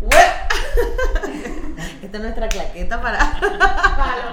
[2.02, 3.40] Esta es nuestra claqueta para.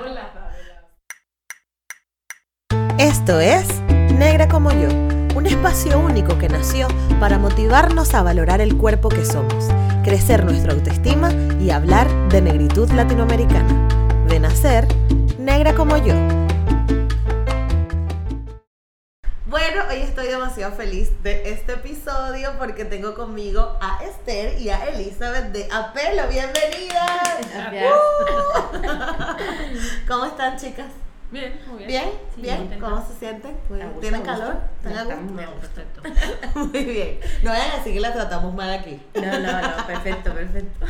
[2.98, 3.68] Esto es
[4.18, 4.90] Negra como yo,
[5.36, 6.88] un espacio único que nació
[7.20, 9.70] para motivarnos a valorar el cuerpo que somos,
[10.04, 13.88] crecer nuestra autoestima y hablar de negritud latinoamericana.
[14.28, 14.88] De nacer,
[15.40, 16.14] negra como yo.
[19.54, 24.84] Bueno, hoy estoy demasiado feliz de este episodio porque tengo conmigo a Esther y a
[24.86, 26.28] Elizabeth de Apelo.
[26.28, 27.38] ¡Bienvenidas!
[27.54, 27.94] Gracias.
[28.74, 30.08] Uh.
[30.08, 30.88] ¿Cómo están, chicas?
[31.30, 31.88] Bien, muy bien.
[31.88, 32.12] ¿Bien?
[32.34, 32.80] Sí, ¿Bien?
[32.80, 33.56] ¿Cómo se sienten?
[33.70, 34.58] Gusto, ¿Tienen calor?
[34.84, 35.36] ¿Están a gusto?
[35.62, 36.02] Perfecto.
[36.60, 37.20] Muy bien.
[37.44, 39.00] No vayan a decir que la tratamos mal aquí.
[39.14, 40.84] No, no, no, perfecto, perfecto.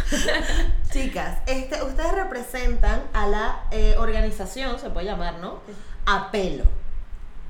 [0.89, 5.59] Chicas, este, ustedes representan a la eh, organización, se puede llamar, ¿no?
[6.05, 6.63] Apelo.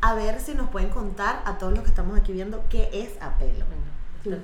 [0.06, 3.22] A ver si nos pueden contar a todos los que estamos aquí viendo qué es
[3.22, 3.66] Apelo.
[4.26, 4.42] Explico.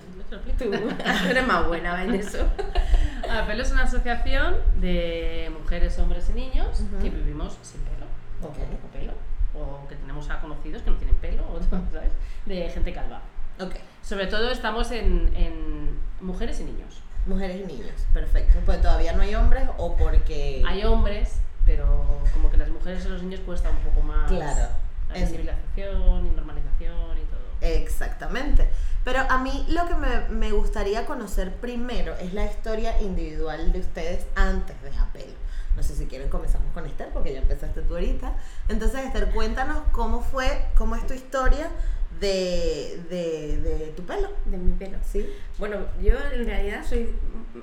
[0.58, 0.72] Tú
[1.30, 2.48] eres más buena en eso.
[3.30, 8.06] Apelo es una asociación de mujeres, hombres y niños que vivimos sin pelo.
[8.42, 8.58] O Ok.
[8.58, 9.14] con poco pelo.
[9.54, 11.60] O que tenemos a conocidos que no tienen pelo, o,
[11.94, 12.12] ¿sabes?
[12.46, 13.22] De gente calva.
[13.60, 13.76] Ok.
[14.02, 17.02] Sobre todo estamos en, en mujeres y niños.
[17.26, 17.92] Mujeres y niños.
[18.14, 18.60] Perfecto.
[18.66, 20.64] Pues todavía no hay hombres o porque.
[20.66, 24.70] Hay hombres, pero como que las mujeres y los niños cuesta un poco más Claro.
[25.10, 27.40] La visibilización y normalización y todo.
[27.62, 28.70] Exactamente.
[29.04, 33.80] Pero a mí lo que me, me gustaría conocer primero es la historia individual de
[33.80, 35.34] ustedes antes de Apelo.
[35.75, 38.34] No sé si quieren comenzamos con Esther, porque ya empezaste tú ahorita.
[38.68, 41.69] Entonces, Esther, cuéntanos cómo fue, cómo es tu historia
[42.19, 44.30] de, de, de tu pelo.
[44.46, 44.98] De mi pelo.
[45.09, 45.25] ¿Sí?
[45.58, 47.16] Bueno, yo en realidad soy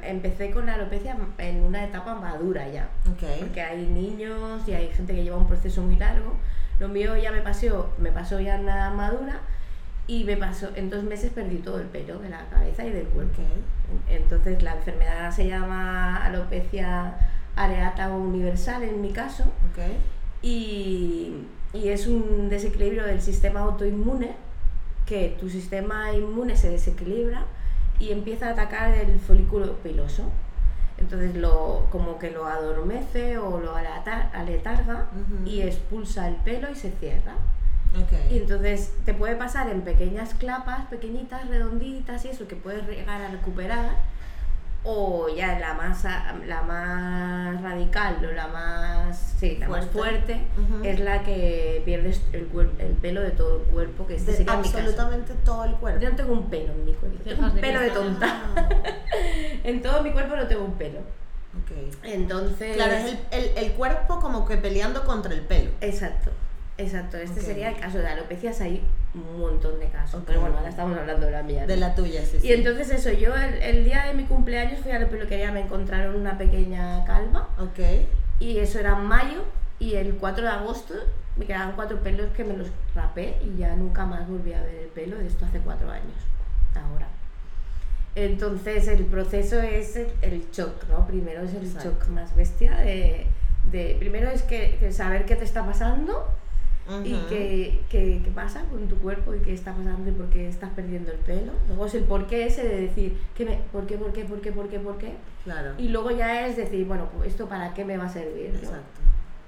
[0.03, 2.89] empecé con la alopecia en una etapa madura ya.
[3.11, 3.41] Ok.
[3.41, 6.37] Porque hay niños y hay gente que lleva un proceso muy largo.
[6.79, 9.41] Lo mío ya me pasó, me pasó ya la madura
[10.07, 13.07] y me pasó, en dos meses perdí todo el pelo de la cabeza y del
[13.07, 13.43] cuerpo.
[14.09, 17.15] Entonces la enfermedad se llama alopecia
[17.57, 19.83] areata universal en mi caso Ok.
[20.43, 21.33] y,
[21.73, 24.37] y es un desequilibrio del sistema autoinmune
[25.07, 27.45] que tu sistema inmune se desequilibra
[27.99, 30.31] y empieza a atacar el folículo piloso.
[30.99, 35.07] Entonces lo, como que lo adormece o lo aletarga
[35.45, 37.35] y expulsa el pelo y se cierra.
[38.31, 43.23] Y entonces te puede pasar en pequeñas clapas, pequeñitas, redonditas y eso que puedes llegar
[43.23, 43.97] a recuperar.
[44.89, 46.05] O ya la más,
[46.47, 50.35] la más radical o la más, sí, la más Fuerte.
[50.35, 50.41] fuerte
[50.75, 50.85] Ujú.
[50.85, 52.49] es la que pierdes el,
[52.79, 54.79] el pelo de todo el cuerpo, que este De sería mi caso.
[54.79, 56.01] absolutamente todo el cuerpo.
[56.01, 58.43] Yo no tengo un pelo en mi cuerpo, tengo un de pelo de tonta.
[58.57, 58.69] Ah,
[59.65, 61.01] En todo mi cuerpo no tengo un pelo.
[61.01, 61.95] ok.
[62.05, 62.77] Entonces...
[62.77, 65.71] Claro, es el, el, el cuerpo como que peleando contra el pelo.
[65.81, 66.31] Exacto,
[66.79, 67.17] exacto.
[67.17, 68.83] Este sería el caso de alopecias, hay
[69.15, 70.23] un montón de casos.
[70.27, 71.63] Pero bueno, ahora estamos hablando de la mía.
[71.63, 71.67] ¿no?
[71.67, 72.39] De la tuya, sí.
[72.41, 72.49] sí.
[72.49, 75.61] Y entonces eso, yo el, el día de mi cumpleaños fui a la peluquería, me
[75.61, 77.79] encontraron una pequeña calva Ok.
[78.41, 79.45] y eso era en mayo
[79.79, 80.95] y el 4 de agosto
[81.37, 84.75] me quedaban cuatro pelos que me los rapé y ya nunca más volví a ver
[84.75, 86.15] el pelo de esto hace cuatro años,
[86.75, 87.07] ahora.
[88.15, 91.07] Entonces el proceso es el, el shock, ¿no?
[91.07, 91.91] Primero es el Exacto.
[91.91, 93.27] shock más bestia de,
[93.71, 96.27] de- primero es que, que saber qué te está pasando
[97.05, 100.49] y qué, qué, qué pasa con tu cuerpo y qué está pasando y por qué
[100.49, 101.53] estás perdiendo el pelo.
[101.67, 104.41] Luego es el por qué ese de decir, ¿qué me, ¿por qué, por qué, por
[104.41, 105.15] qué, por qué, por qué?
[105.45, 105.73] Claro.
[105.79, 108.51] Y luego ya es decir, bueno, pues esto para qué me va a servir.
[108.53, 108.59] ¿no?
[108.59, 109.01] Exacto.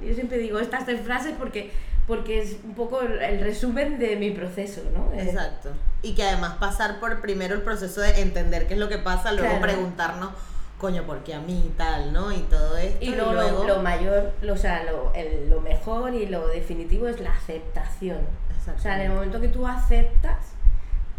[0.04, 1.70] Yo siempre digo estas tres frases porque,
[2.06, 5.12] porque es un poco el, el resumen de mi proceso, ¿no?
[5.20, 5.70] Exacto.
[6.02, 9.32] Y que además pasar por primero el proceso de entender qué es lo que pasa,
[9.32, 9.62] luego Claro.
[9.62, 10.30] preguntarnos,
[10.78, 12.32] coño, ¿por qué a mí y tal, no?
[12.32, 13.04] Y todo esto.
[13.04, 17.08] Y luego, lo- lo, mayor, lo, o sea, lo, el- lo mejor y lo definitivo
[17.08, 18.18] es la aceptación.
[18.76, 20.52] O sea, en el momento que tú aceptas,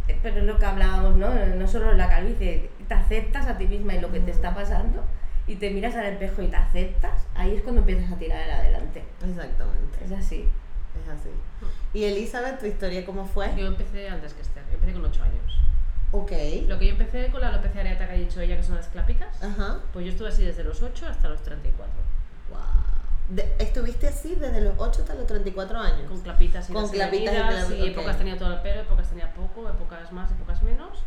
[0.07, 1.29] eh, pero es lo que hablábamos, ¿no?
[1.33, 5.03] No solo la calvicie, te aceptas a ti misma y lo que te está pasando
[5.47, 9.03] y te miras al espejo y te aceptas, ahí es cuando empiezas a tirar adelante.
[9.27, 10.05] Exactamente.
[10.05, 10.47] Es así.
[11.03, 11.29] Es así.
[11.93, 13.47] Y Elizabeth, ¿tu historia cómo fue?
[13.57, 15.59] Yo empecé antes que Esther, empecé con 8 años.
[16.11, 16.31] Ok.
[16.67, 18.87] Lo que yo empecé con la alopecia areata que ha dicho ella, que son las
[18.87, 19.79] clápicas, Ajá.
[19.93, 21.93] pues yo estuve así desde los 8 hasta los 34.
[22.49, 22.59] Wow.
[23.29, 26.07] de- ¿estuviste así desde los 8 hasta los 34 años?
[26.09, 27.87] Con clapitas y Con clapitas y y ok.
[27.89, 30.97] épocas tenía todo el pelo, épocas tenía poco, épocas más, épocas menos.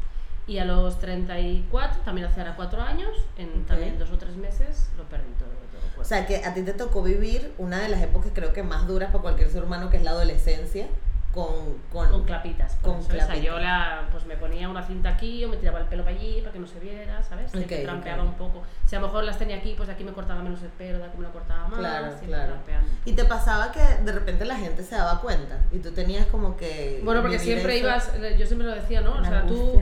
[0.47, 3.67] Y a los 34, también hace ahora 4 años, en Ok.
[3.67, 5.49] también dos o tres meses, lo perdí todo.
[5.49, 6.01] todo.
[6.01, 8.87] O sea, que a ti te tocó vivir una de las épocas creo que más
[8.87, 10.87] duras para cualquier ser humano, que es la adolescencia,
[11.33, 11.79] con...
[11.91, 12.77] con, con clapitas.
[12.83, 15.81] con eso, o sea, yo la, pues me ponía una cinta aquí o me tiraba
[15.81, 17.51] el pelo para allí para que no se viera, ¿sabes?
[17.51, 18.63] Siempre Ok, trampeaba un poco.
[18.87, 21.05] Si a lo mejor las tenía aquí, pues aquí me cortaba menos el pelo, de
[21.05, 21.79] aquí me lo cortaba más.
[21.79, 22.53] Claro, claro.
[22.53, 22.91] trampeando.
[23.05, 26.57] Y te pasaba que de repente la gente se daba cuenta y tú tenías como
[26.57, 27.01] que...
[27.05, 27.87] Bueno, porque siempre eso.
[27.87, 29.15] ibas, yo siempre lo decía, ¿no?
[29.19, 29.81] O sea, tú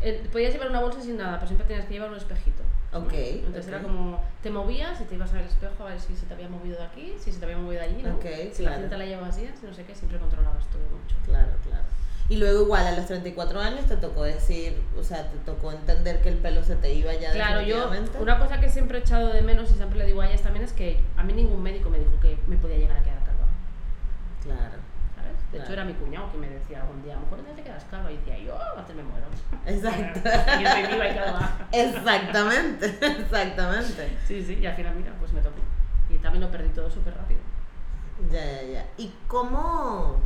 [0.00, 2.62] eh, podías llevar una bolsa sin nada, pero siempre tenías que llevar un espejito.
[2.94, 3.68] Ok, Entonces ok.
[3.72, 6.26] era como, te movías y te ibas a ver el espejo a ver si se
[6.26, 8.14] te había movido de aquí, si se te había movido de allí, ¿no?
[8.16, 8.76] Ok, si claro.
[8.76, 11.16] la cinta la llevabas así, si no sé qué, siempre controlabas todo mucho.
[11.24, 11.84] Claro, claro.
[12.28, 16.20] Y luego igual a los 34 años te tocó decir, o sea, te tocó entender
[16.20, 17.90] que el pelo se te iba ya Claro, yo,
[18.20, 20.64] una cosa que siempre he echado de menos y siempre le digo a ellas también
[20.64, 23.46] es que a mí ningún médico me dijo que me podía llegar a quedar calva,
[24.42, 24.76] Claro.
[25.52, 25.64] De Claro.
[25.64, 28.10] hecho era mi cuñado que me decía algún día, a lo mejor te quedas calva
[28.10, 29.26] y decía yo, antes me muero.
[29.66, 30.20] exacto.
[30.60, 31.58] yo estoy viva y calva.
[31.70, 34.18] exactamente, exactamente.
[34.26, 35.56] Sí, sí, y al final mira, pues me tocó.
[36.08, 37.40] Y también lo perdí todo súper rápido.
[38.30, 38.86] Ya, ya, ya.
[38.96, 40.16] ¿Y cómo,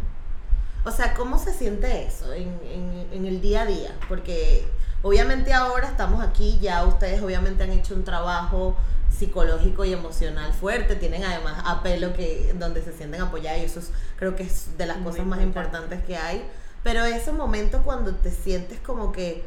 [0.84, 3.90] o sea, cómo se siente eso en, en, en el día a día?
[4.08, 4.66] Porque
[5.02, 8.76] obviamente ahora estamos aquí, ya ustedes obviamente han hecho un trabajo
[9.16, 13.90] psicológico y emocional fuerte, tienen además apelo que donde se sienten apoyados y eso es-
[14.16, 15.76] creo que es de las Muy cosas más importante.
[15.86, 16.44] importantes que hay,
[16.82, 19.44] pero ese momento cuando te sientes como que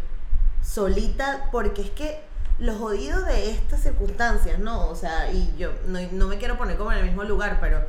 [0.63, 2.19] solita, porque es que
[2.57, 4.87] los jodidos de estas circunstancias, ¿no?
[4.89, 7.81] O sea, y yo no, no me quiero poner como en el mismo lugar, pero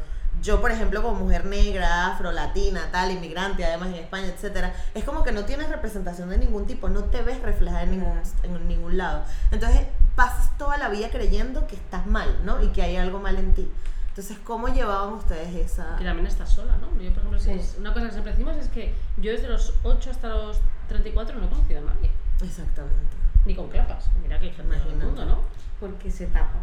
[0.42, 5.04] yo, por ejemplo, como mujer negra, afro, latina, tal, inmigrante, además en España, etcétera, es
[5.04, 8.68] como que no tienes representación de ningún tipo, no te ves reflejada en ningún, en
[8.68, 9.24] ningún lado.
[9.50, 9.82] Entonces,
[10.16, 12.62] pasas toda la vida creyendo que estás mal, ¿no?
[12.62, 13.70] Y que hay algo mal en ti.
[14.08, 15.96] Entonces, ¿cómo llevaban ustedes esa...?
[15.96, 16.88] Que también estás sola, ¿no?
[17.00, 17.76] Yo, por ejemplo, si- Sí.
[17.78, 20.58] una cosa que siempre decimos es que yo desde los 8 hasta los
[20.88, 22.10] 34 no he conocido a nadie.
[22.42, 23.16] Exactamente.
[23.44, 24.10] Ni con clapas.
[24.22, 25.38] Mira que hay gente en el mundo, ¿no?
[25.78, 26.58] Porque se tapa.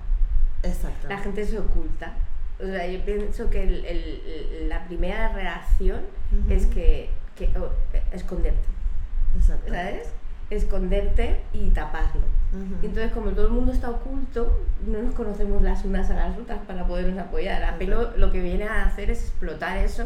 [0.61, 1.07] Exactamente.
[1.09, 2.13] La gente se oculta.
[2.59, 6.01] O sea, yo pienso que el- el- la primera reacción
[6.31, 6.51] Ujú.
[6.53, 7.69] es que, que oh,
[8.11, 8.67] esconderte,
[9.37, 9.69] Exacto.
[9.71, 10.09] ¿sabes?
[10.49, 12.21] Esconderte y taparlo.
[12.53, 12.75] Ujú.
[12.85, 16.59] Entonces, como todo el mundo está oculto, no nos conocemos las unas a las otras
[16.65, 17.63] para podernos apoyar.
[17.63, 20.05] A pelo lo que viene a hacer es explotar eso,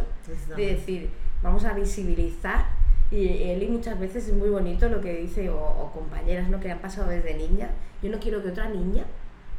[0.57, 1.09] de decir,
[1.41, 2.65] vamos a visibilizar.
[3.11, 6.59] Y Eli muchas veces es muy bonito lo que dice, o, o compañeras ¿no?
[6.59, 7.69] que han pasado desde niña.
[8.01, 9.03] Yo no quiero que otra niña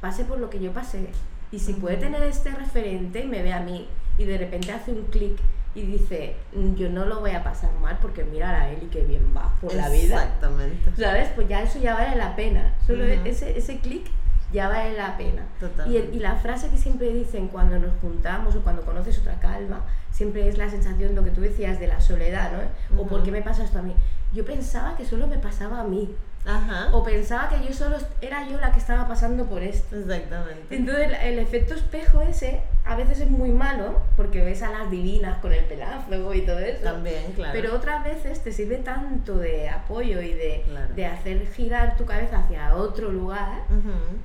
[0.00, 1.06] pase por lo que yo pasé.
[1.52, 3.87] Y si puede tener este referente y me ve a mí
[4.19, 5.38] y de repente hace un clic
[5.75, 9.02] y dice, "Mm, yo no lo voy a pasar mal porque mira a Eli que
[9.04, 10.16] bien va por la vida.
[10.25, 10.90] Exactamente.
[10.96, 11.28] ¿Sabes?
[11.34, 12.75] Pues ya eso ya vale la pena.
[12.87, 14.06] Solo ese, ese clic
[14.52, 15.44] ya vale la pena.
[15.87, 19.84] Y, y la frase que siempre dicen cuando nos juntamos o cuando conoces otra calma,
[20.10, 22.50] siempre es la sensación, lo que tú decías, de la soledad,
[22.90, 23.02] ¿no?
[23.02, 23.06] O.
[23.06, 23.94] ¿por qué me pasa esto a mí?
[24.34, 26.14] Yo pensaba que solo me pasaba a mí.
[26.44, 26.89] Ajá.
[26.93, 29.97] O pensaba que yo solo era yo la que estaba pasando por esto.
[29.97, 30.75] Exactamente.
[30.75, 34.91] Entonces el, el efecto espejo ese a veces es muy malo porque ves a las
[34.91, 36.83] divinas con el pelazo y todo eso.
[36.83, 37.53] También, claro.
[37.53, 40.94] Pero otras veces te sirve tanto de apoyo y de, Claro.
[40.94, 43.62] de hacer girar tu cabeza hacia otro lugar.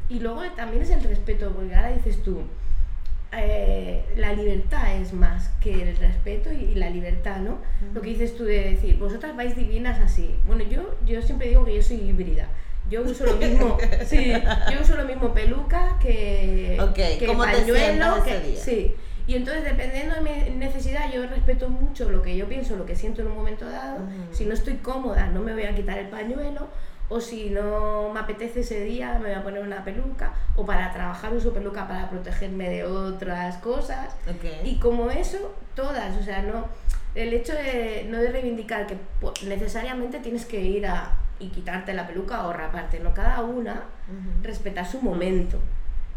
[0.10, 2.42] Y luego también es el respeto, porque ahora dices tú,
[3.34, 7.60] eh, la libertad es más que el respeto y, y la libertad, ¿no?
[7.94, 10.36] Lo que dices tú de decir, vosotras vais divinas así.
[10.46, 12.48] Bueno, yo, yo siempre digo que yo soy híbrida.
[12.90, 14.32] Yo uso lo mismo, sí,
[14.72, 18.60] yo uso lo mismo peluca que, Ok, que ¿cómo te sientas que, ese día?
[18.60, 18.96] sí.
[19.28, 22.96] Y entonces dependiendo de mi necesidad, yo respeto mucho lo que yo pienso, lo que
[22.96, 24.00] siento en un momento dado.
[24.32, 26.70] Si no estoy cómoda, no me voy a quitar el pañuelo.
[27.10, 30.34] O si no me apetece ese día, me voy a poner una peluca.
[30.56, 34.16] O para trabajar uso peluca para protegerme de otras cosas.
[34.28, 34.66] Ok.
[34.66, 36.66] Y como eso, todas, o sea, no
[37.16, 38.98] el hecho de no de reivindicar que
[39.46, 43.84] necesariamente tienes que ir a y quitarte la peluca o raparte, no cada una
[44.42, 45.60] respeta su momento,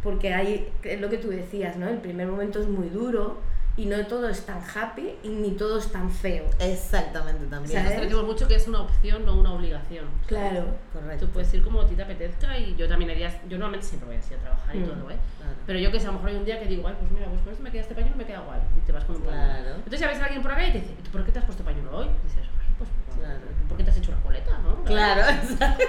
[0.03, 1.89] porque hay es lo que tú decías, ¿no?
[1.89, 3.39] El primer momento es muy duro
[3.77, 6.45] y no todo es tan happy y ni todo es tan feo.
[6.59, 7.67] Exactamente también.
[7.73, 7.85] ¿Sabes?
[7.85, 10.05] Nosotros decimos mucho que es una opción, no una obligación.
[10.27, 10.65] Claro.
[10.93, 11.27] Correcto.
[11.27, 14.09] Tú puedes ir como a ti te apetezca y yo también iría, yo normalmente siempre
[14.09, 14.85] voy así a trabajar y Mm.
[14.85, 15.17] todo, ¿eh?
[15.39, 15.53] Claro.
[15.67, 17.27] Pero yo que sé, a lo mejor hay un día que digo, ay, pues mira,
[17.27, 18.61] pues con esto me queda este pañuelo me queda guay.
[18.77, 19.47] Y te vas con un pañuelo.
[19.47, 19.75] Claro.
[19.77, 21.39] Entonces ya ves a alguien por acá y te dice, ¿y tú por qué te
[21.39, 22.07] has puesto pañuelo hoy?
[22.07, 23.41] Y dices, ay, pues Claro.
[23.61, 24.85] ¿tú por qué te has hecho una coleta, no?
[24.85, 25.85] Claro, exacto.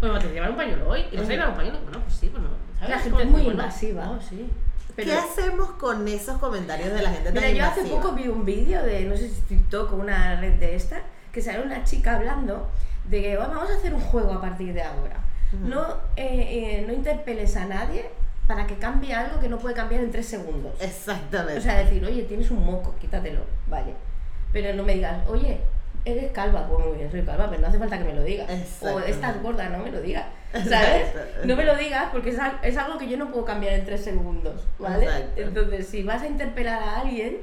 [0.00, 1.04] Pues me te llevar un pañuelo hoy.
[1.10, 1.78] ¿Y vas a llevar un pañuelo?
[1.82, 2.50] Bueno, pues sí, pues no.
[2.78, 2.90] ¿sabes?
[2.90, 4.10] La Es gente es muy bueno, invasiva.
[4.10, 4.46] oh, sí.
[4.96, 8.28] Pero, ¿Qué hacemos con esos comentarios de la gente tan Mira, yo hace poco vi
[8.28, 11.82] un vídeo de, no sé si TikTok o una red de esta, que sale una
[11.84, 12.68] chica hablando
[13.08, 15.16] de que "Bueno, vamos a hacer un juego a partir de ahora.
[15.52, 15.82] No,
[16.16, 18.10] eh, eh, no interpeles a nadie
[18.46, 20.72] para que cambie algo que no puede cambiar en tres segundos.
[20.80, 21.58] Exactamente.
[21.58, 23.94] O sea, decir, oye, tienes un moco, quítatelo, vale.
[24.52, 25.60] Pero no me digas, oye,
[26.04, 28.48] eres calva, pues muy bien, soy calva, pero no hace falta que me lo digas.
[28.82, 30.26] O estás gorda, no me lo digas.
[30.52, 31.06] ¿Sabes?
[31.44, 34.04] No me lo digas porque es, es algo que yo no puedo cambiar en tres
[34.04, 35.06] segundos, ¿vale?
[35.06, 35.42] Exacto.
[35.42, 37.38] Entonces, si vas a interpelar a alguien,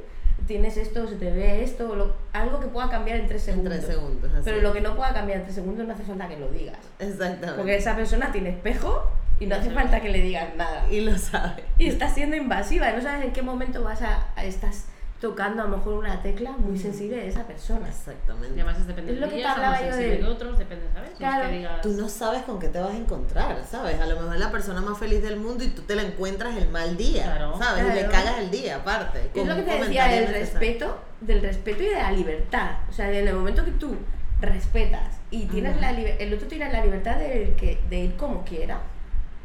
[0.47, 3.73] tienes esto, se te ve esto, lo- algo que pueda cambiar en tres En segundos.
[3.73, 4.31] tres segundos.
[4.33, 4.41] así.
[4.45, 6.77] Pero lo que no pueda cambiar en tres segundos no hace falta que lo digas.
[6.99, 7.53] Exactamente.
[7.57, 9.03] Porque esa persona tiene espejo
[9.39, 10.85] y no hace falta que le digas nada.
[10.89, 11.63] Y lo sabe.
[11.79, 14.85] Y estás siendo invasiva, y no sabes en qué momento vas a, a- estás
[15.21, 17.85] tocando a lo mejor una tecla muy sensible de esa persona.
[17.85, 18.59] Y Exactamente.
[18.59, 21.11] además es depende Es lo del que te hablaba yo de- de otros, depende, ¿sabes?
[21.17, 21.47] Claro.
[21.49, 21.81] que digas...
[21.81, 23.99] Tú no sabes con qué te vas a encontrar, ¿sabes?
[24.01, 26.57] A lo mejor es la persona más feliz del mundo y tú te la encuentras
[26.57, 27.55] el mal día, Claro.
[27.59, 27.83] ¿sabes?
[27.83, 28.11] Y le Claro.
[28.11, 29.19] cagas el día, aparte.
[29.21, 32.71] Es con lo que te decía del respeto, del respeto y de la libertad.
[32.89, 33.95] O sea, en el momento que tú
[34.41, 35.81] respetas y tienes Ujú.
[35.81, 38.79] la el otro tiene la libertad de, que, de ir como quiera,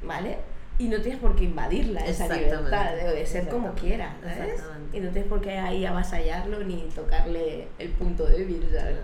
[0.02, 0.38] ¿vale?
[0.78, 2.56] Y no tienes por qué invadirla esa Exactamente.
[2.56, 3.80] libertad de, de ser como Exactamente.
[3.80, 4.52] quiera, ¿sabes?
[4.52, 4.96] Exactamente.
[4.96, 8.96] Y no tienes por qué ahí avasallarlo ni tocarle el punto débil, ¿sabes?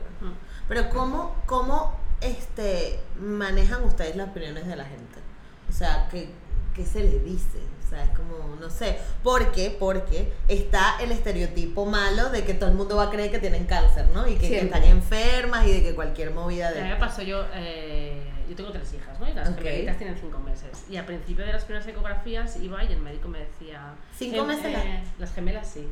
[0.68, 5.18] Pero ¿cómo, cómo este, manejan ustedes las opiniones de la gente?
[5.68, 6.28] O sea, ¿qué,
[6.74, 7.58] qué se les dice?
[7.86, 8.98] O sea, es como, no sé.
[9.22, 9.74] ¿Por qué?
[9.78, 13.64] Porque está el estereotipo malo de que todo el mundo va a creer que tienen
[13.66, 14.26] cáncer, ¿no?
[14.28, 16.82] Y que, que están enfermas y de que cualquier movida de...
[16.82, 18.11] me pasó yo, eh,
[18.48, 19.28] yo tengo tres hijas, ¿no?
[19.28, 19.58] Y las Ok.
[19.58, 20.84] gemelitas tienen cinco meses.
[20.90, 23.94] Y al principio de las primeras ecografías iba y el médico me decía...
[24.16, 25.88] ¿Cinco "Gem- meses eh, Las gemelas sí.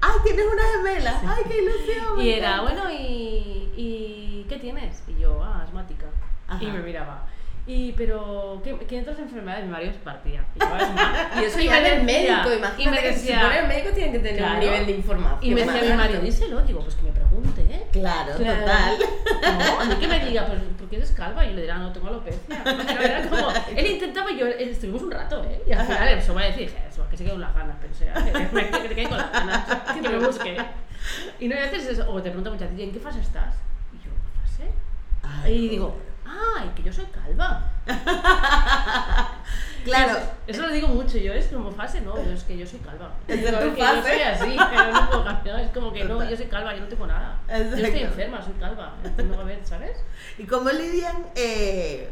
[0.00, 1.20] ¡Ay, tienes una gemela!
[1.36, 2.20] ¡Ay, qué ilusión!
[2.20, 5.02] Y era, bueno, ¿y, ¿y qué tienes?
[5.06, 6.06] Y yo, ah, asmática.
[6.48, 6.62] Ajá.
[6.62, 7.26] Y me miraba.
[7.64, 9.64] Y, pero, ¿qué, qué otras enfermedades?
[9.64, 10.44] Mi marido se partía.
[10.56, 10.58] Y.
[11.40, 13.68] Y eso Y ya me decía- médico, Y imagínate me que se decía, supone el
[13.68, 14.54] médico tiene que tener Claro.
[14.54, 15.38] un nivel de información.
[15.42, 16.62] y me decía mi marido, díselo.
[16.62, 17.86] Digo, pues que me pregunte, ¿eh?
[17.92, 18.60] Claro, Claro.
[18.60, 18.96] total.
[19.58, 21.44] No, a mí que me diga, pues, ¿por qué eres calva?
[21.44, 22.40] Y yo le dirá, no, tengo alopecia.
[22.64, 25.62] Pero era como, él intentaba y yo, él- estuvimos un rato, ¿eh?
[25.66, 28.10] Y al final eso me decir, dije, eso, que se quede con las ganas, pensé,
[28.10, 29.64] "Ah, que me, que te quede con las ganas,
[30.02, 30.56] que me busque.
[31.38, 33.20] Y no, y a veces eso, o te pregunta muchas veces, ¿y en qué fase
[33.20, 33.54] estás?
[33.92, 35.52] Y yo, ¿qué fase?
[35.52, 35.96] Y digo,
[36.58, 37.70] ay, que yo soy calva.
[39.84, 42.64] Claro, Eso, eso lo digo mucho yo, es como fase, no, yo es que yo
[42.64, 43.10] soy calva.
[43.26, 44.10] Es Digo, tu que yo fase.
[44.12, 46.86] soy así, pero no puedo cambiar, es como que no, yo soy calva, yo no
[46.86, 47.40] tengo nada.
[47.48, 48.94] Yo estoy enferma, soy calva,
[49.26, 49.96] no a ver, ¿sabes?
[50.38, 51.26] ¿Y cómo lidian?
[51.34, 52.08] eh,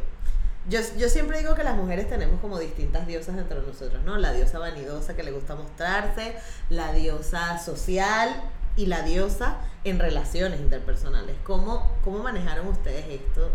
[0.68, 4.16] yo, yo siempre digo que las mujeres tenemos como distintas diosas entre nosotros, ¿no?
[4.18, 6.34] La diosa vanidosa que le gusta mostrarse,
[6.70, 8.34] la diosa social
[8.74, 11.36] y la diosa en relaciones interpersonales.
[11.44, 13.48] ¿Cómo, cómo manejaron ustedes esto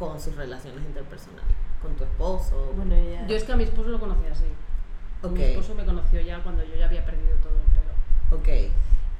[0.00, 1.54] con sus relaciones interpersonales?
[1.82, 2.72] ¿Con tu esposo?
[2.74, 3.26] Bueno, ya.
[3.26, 4.44] Yo es que a mi esposo lo conocí así.
[5.22, 5.32] Ok.
[5.32, 7.92] Mi esposo me conoció ya cuando yo ya había perdido todo el pelo.
[8.40, 8.72] Ok.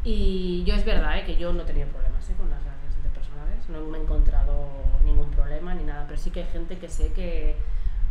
[0.04, 1.24] Y yo es verdad ¿eh?
[1.26, 2.34] que yo no he tenido problemas ¿eh?
[2.38, 4.68] con las relaciones interpersonales, no me he encontrado
[5.04, 7.56] ningún problema ni nada, pero sí que hay gente que sé que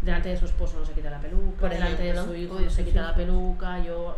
[0.04, 2.22] delante de su esposo no se quita la peluca, Por delante ejemplo.
[2.22, 4.18] de su hijo O de se quita la peluca, yo,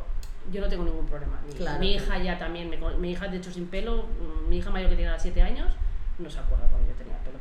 [0.51, 1.39] yo no tengo ningún problema.
[1.48, 1.79] Mi, Claro.
[1.79, 4.05] mi hija ya también, con- mi hija de hecho sin pelo,
[4.50, 5.72] mi hija mayor que tiene 7 años,
[6.20, 6.80] no se acuerda pelo,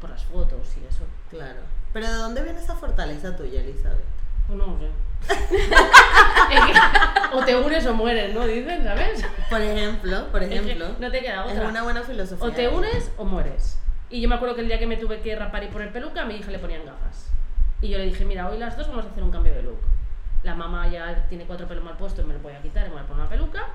[0.01, 1.05] por las fotos y eso.
[1.31, 1.61] Claro.
[1.93, 3.99] Pero ¿de dónde viene esa fortaleza tuya, Elizabeth?
[4.47, 4.91] Pues no lo sé.
[6.51, 8.47] Es o te unes o mueres, ¿no?
[8.47, 9.25] Dicen, ¿sabes?
[9.49, 11.69] Por ejemplo, por Es que ejemplo, no te queda es otra.
[11.69, 12.47] una buena filosofía.
[12.47, 13.79] O te unes o mueres.
[14.09, 16.23] Y yo me acuerdo que el día que me tuve que rapar y poner peluca,
[16.23, 17.29] a mi hija le ponían gafas.
[17.81, 19.79] Y yo le dije, mira, hoy las dos vamos a hacer un cambio de look.
[20.43, 22.95] La mamá ya tiene cuatro pelos mal puestos, me lo voy a quitar y me
[22.95, 23.67] voy a poner una peluca.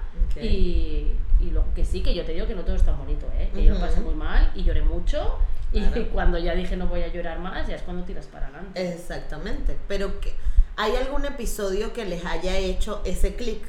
[0.42, 3.28] Y, y lo que sí, que yo te digo que no todo es tan bonito,
[3.38, 3.52] ¿eh?
[3.54, 5.38] Que yo lo pasé muy mal y lloré mucho.
[5.72, 6.08] Y Claro.
[6.14, 8.94] cuando ya dije no voy a llorar más, ya es cuando tiras para adelante.
[8.94, 9.78] Exactamente.
[9.88, 10.34] Pero que,
[10.76, 13.64] ¿hay algún episodio que les haya hecho ese clic?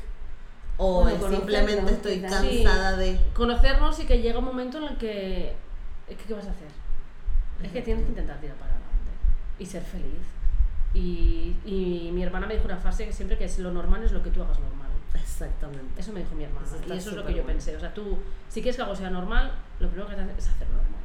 [0.79, 2.15] O Bueno, simplemente estoy.
[2.17, 2.21] Sí.
[2.23, 3.19] cansada de.
[3.35, 5.55] Conocernos y que llega un momento en el que...
[6.09, 6.69] es que, ¿Qué vas a hacer?
[7.63, 9.11] Es que tienes que intentar tirar para adelante
[9.59, 10.21] y ser feliz.
[10.97, 14.13] Y, y mi hermana me dijo una frase que siempre que es lo normal es
[14.13, 14.89] lo que tú hagas normal.
[15.15, 16.01] Exactamente.
[16.01, 16.67] Eso me dijo mi hermana.
[16.67, 17.59] Eso y eso es lo que yo bueno.
[17.59, 17.77] pensé.
[17.77, 20.77] O sea, tú, si quieres que algo sea normal, lo primero que haces es hacerlo
[20.77, 21.01] normal.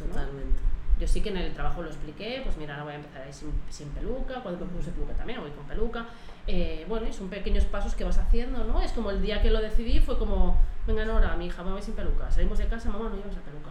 [0.00, 0.06] ¿no?
[0.06, 0.60] Totalmente.
[0.98, 3.32] Yo sí que en el trabajo lo expliqué, pues mira, ahora voy a empezar ahí
[3.32, 6.06] sin, sin peluca, cuando me puse peluca también, voy con peluca.
[6.46, 8.80] Eh, bueno, y son pequeños pasos que vas haciendo, ¿no?
[8.80, 11.82] Es como el día que lo decidí fue como, venga Nora, mi hija, me voy
[11.82, 12.30] sin peluca.
[12.30, 13.70] Salimos de casa, mamá, no llevas la peluca.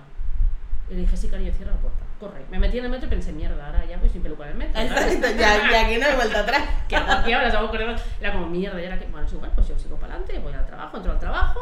[0.89, 2.45] Y le dije, sí, cariño, cierra la puerta, corre.
[2.49, 4.57] Me metí en el metro y pensé, mierda, ahora ya voy sin peluca en el
[4.57, 4.81] metro.
[5.37, 6.63] ya, ya aquí no hay vuelta atrás.
[6.87, 7.51] ¿Qué aquí ahora?
[7.51, 8.01] Salgo corriendo.
[8.19, 10.53] Era como mierda, y era que, bueno, es igual, pues yo sigo para adelante, voy
[10.53, 11.59] al trabajo, entro al trabajo.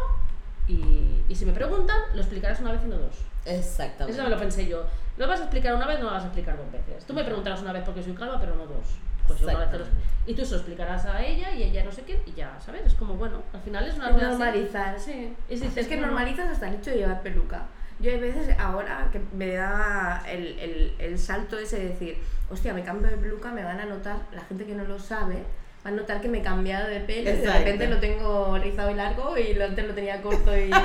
[0.67, 3.15] Y, y si me preguntan, lo explicarás una vez y no dos.
[3.45, 4.13] Exactamente.
[4.13, 4.85] Eso me lo pensé yo.
[5.17, 7.05] Lo vas a explicar una vez, no lo vas a explicar dos veces.
[7.05, 8.85] Tú me preguntarás una vez porque soy calva, pero no dos.
[9.27, 10.17] Pues yo una vez te lo- Exactamente.
[10.31, 12.85] Y tú se lo explicarás a ella y ella no sé qué, y ya, ¿sabes?
[12.85, 14.99] Es como, bueno, al final es una Es normalizar.
[14.99, 15.33] Sí.
[15.49, 17.65] Es, dices, Es que normalizas hasta el hecho de llevar peluca.
[17.99, 22.17] Yo hay veces ahora que me da el, el, el salto ese de decir,
[22.49, 25.37] hostia, me cambio de peluca, me van a notar, la gente que no lo sabe,
[25.83, 27.29] a notar que me he cambiado de pelo.
[27.31, 30.69] y De repente lo tengo rizado y largo y lo antes lo tenía corto y.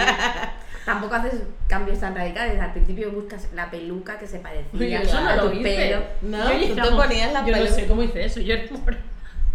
[0.84, 1.34] Tampoco haces
[1.68, 2.60] cambios tan radicales.
[2.60, 5.62] Al principio buscas la peluca que se parecía Uy, eso no a lo tu hice.
[5.62, 6.02] pelo.
[6.22, 8.40] No, Yo, tú te ponías la Yo no pelu- sé cómo hice eso.
[8.40, 8.64] Yo era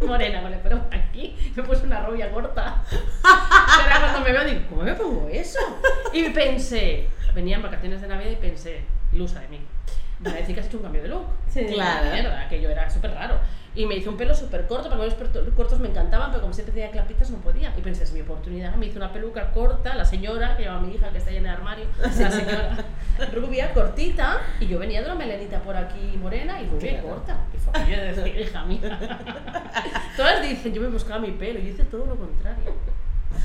[0.06, 1.36] morena con el pelo aquí.
[1.56, 2.84] Me puse una rubia corta.
[2.92, 5.60] Pero cuando me veo digo, ¿cómo me pongo eso?
[6.14, 9.60] Y pensé, venía en vacaciones de Navidad y pensé, ilusa de mí.
[10.20, 11.26] Voy a decir que has hecho un cambio de look.
[11.48, 11.66] Sí.
[11.66, 12.12] Claro.
[12.12, 13.36] Mierda, que yo era súper raro.
[13.76, 16.54] Y me hice un pelo súper corto, porque los pelos cortos me encantaban, pero como
[16.54, 17.72] siempre tenía clapitas no podía.
[17.78, 18.76] Y pensé, es mi oportunidad.
[18.76, 21.56] Me hice una peluca corta, la señora, que lleva mi hija, que está llena de
[21.58, 22.86] armario, la señora
[23.32, 27.08] rubia, cortita, y yo venía de una melenita por aquí morena y rubia Claro.
[27.10, 27.38] corta.
[27.54, 29.00] Y fue aquello de decir, hija mía.
[30.18, 32.74] Todas dicen, yo me buscaba mi pelo, y hice todo lo contrario.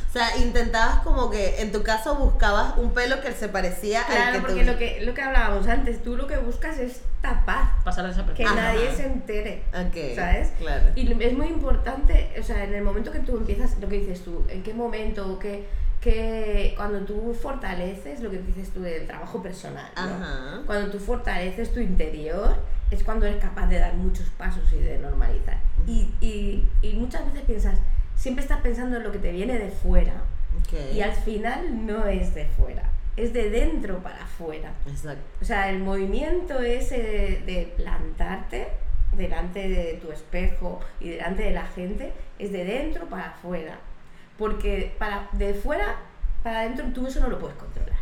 [0.09, 4.07] O sea, intentabas como que, en tu caso, buscabas un pelo que se parecía al
[4.13, 4.73] Claro, que porque tú...
[4.73, 8.45] lo que, lo que hablábamos antes, tú lo que buscas es tapar, Pasar que.
[8.45, 8.55] Ajá.
[8.55, 9.63] nadie se entere.
[9.73, 10.53] Ok, ¿Sabes?
[10.59, 10.91] Claro.
[10.97, 14.23] Y es muy importante, o sea, en el momento que tú empiezas, lo que dices
[14.25, 15.67] tú, en qué momento, qué,
[16.01, 20.03] qué- cuando tú fortaleces lo que dices tú del trabajo personal, ¿no?
[20.03, 20.61] Ajá.
[20.67, 22.57] cuando tú fortaleces tu interior,
[22.91, 25.59] es cuando eres capaz de dar muchos pasos y de normalizar.
[25.87, 27.79] Y, y, y muchas veces piensas,
[28.23, 30.13] siempre estás pensando en lo que te viene de fuera,
[30.95, 32.85] y al final no es de fuera,
[33.17, 34.73] es de dentro para afuera.
[34.87, 35.23] Exacto.
[35.41, 38.69] O sea, el movimiento ese de, de plantarte
[39.17, 43.79] delante de tu espejo y delante de la gente es de dentro para afuera.
[44.39, 45.97] Porque para, de fuera
[46.43, 47.97] para adentro tú eso no lo puedes controlar.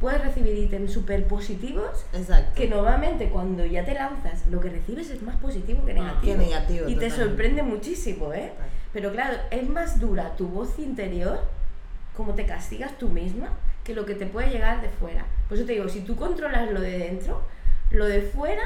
[0.00, 2.52] Puedes recibir ítems súper positivos Exacto.
[2.54, 6.20] que normalmente cuando ya te lanzas lo que recibes es más positivo que Ah, negativo.
[6.32, 8.52] que negativo, Y te sorprende muchísimo, ¿eh?
[8.92, 11.40] Pero claro, es más dura tu voz interior,
[12.16, 13.48] como te castigas tú misma,
[13.84, 15.24] que lo que te puede llegar de fuera.
[15.48, 17.42] Por eso te digo, si tú controlas lo de dentro,
[17.90, 18.62] lo de fuera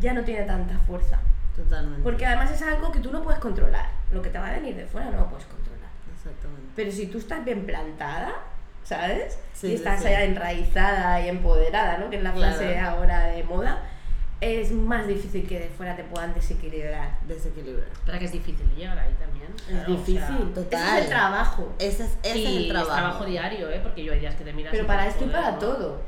[0.00, 1.20] ya no tiene tanta fuerza.
[1.54, 2.02] Totalmente.
[2.02, 3.86] Porque además es algo que tú no puedes controlar.
[4.12, 5.88] Lo que te va a venir de fuera no lo puedes controlar.
[6.16, 6.68] Exactamente.
[6.74, 8.32] Pero si tú estás bien plantada,
[8.82, 9.38] ¿sabes?
[9.52, 10.08] Sí, y estás sí.
[10.08, 12.10] allá enraizada y empoderada, ¿no?
[12.10, 12.56] Que es la Claro.
[12.56, 13.82] frase ahora de moda,
[14.44, 17.18] es más difícil que de fuera te puedan desequilibrar.
[17.26, 17.88] Desequilibrar.
[18.04, 19.48] Pero que es difícil llegar ahí también.
[19.56, 20.52] Es claro, o sea, difícil.
[20.54, 20.80] total.
[20.82, 21.74] Ese es el trabajo.
[21.78, 22.90] Ese es, ese y es el trabajo.
[22.90, 23.80] es trabajo diario, ¿eh?
[23.82, 24.72] Porque yo hay días que te miras.
[24.72, 25.58] Pero para esto y "Joder, para ¿no?".
[25.58, 26.02] todo.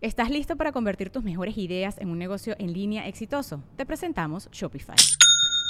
[0.00, 3.62] ¿Estás listo para convertir tus mejores ideas en un negocio en línea exitoso?
[3.76, 4.96] Te presentamos Shopify.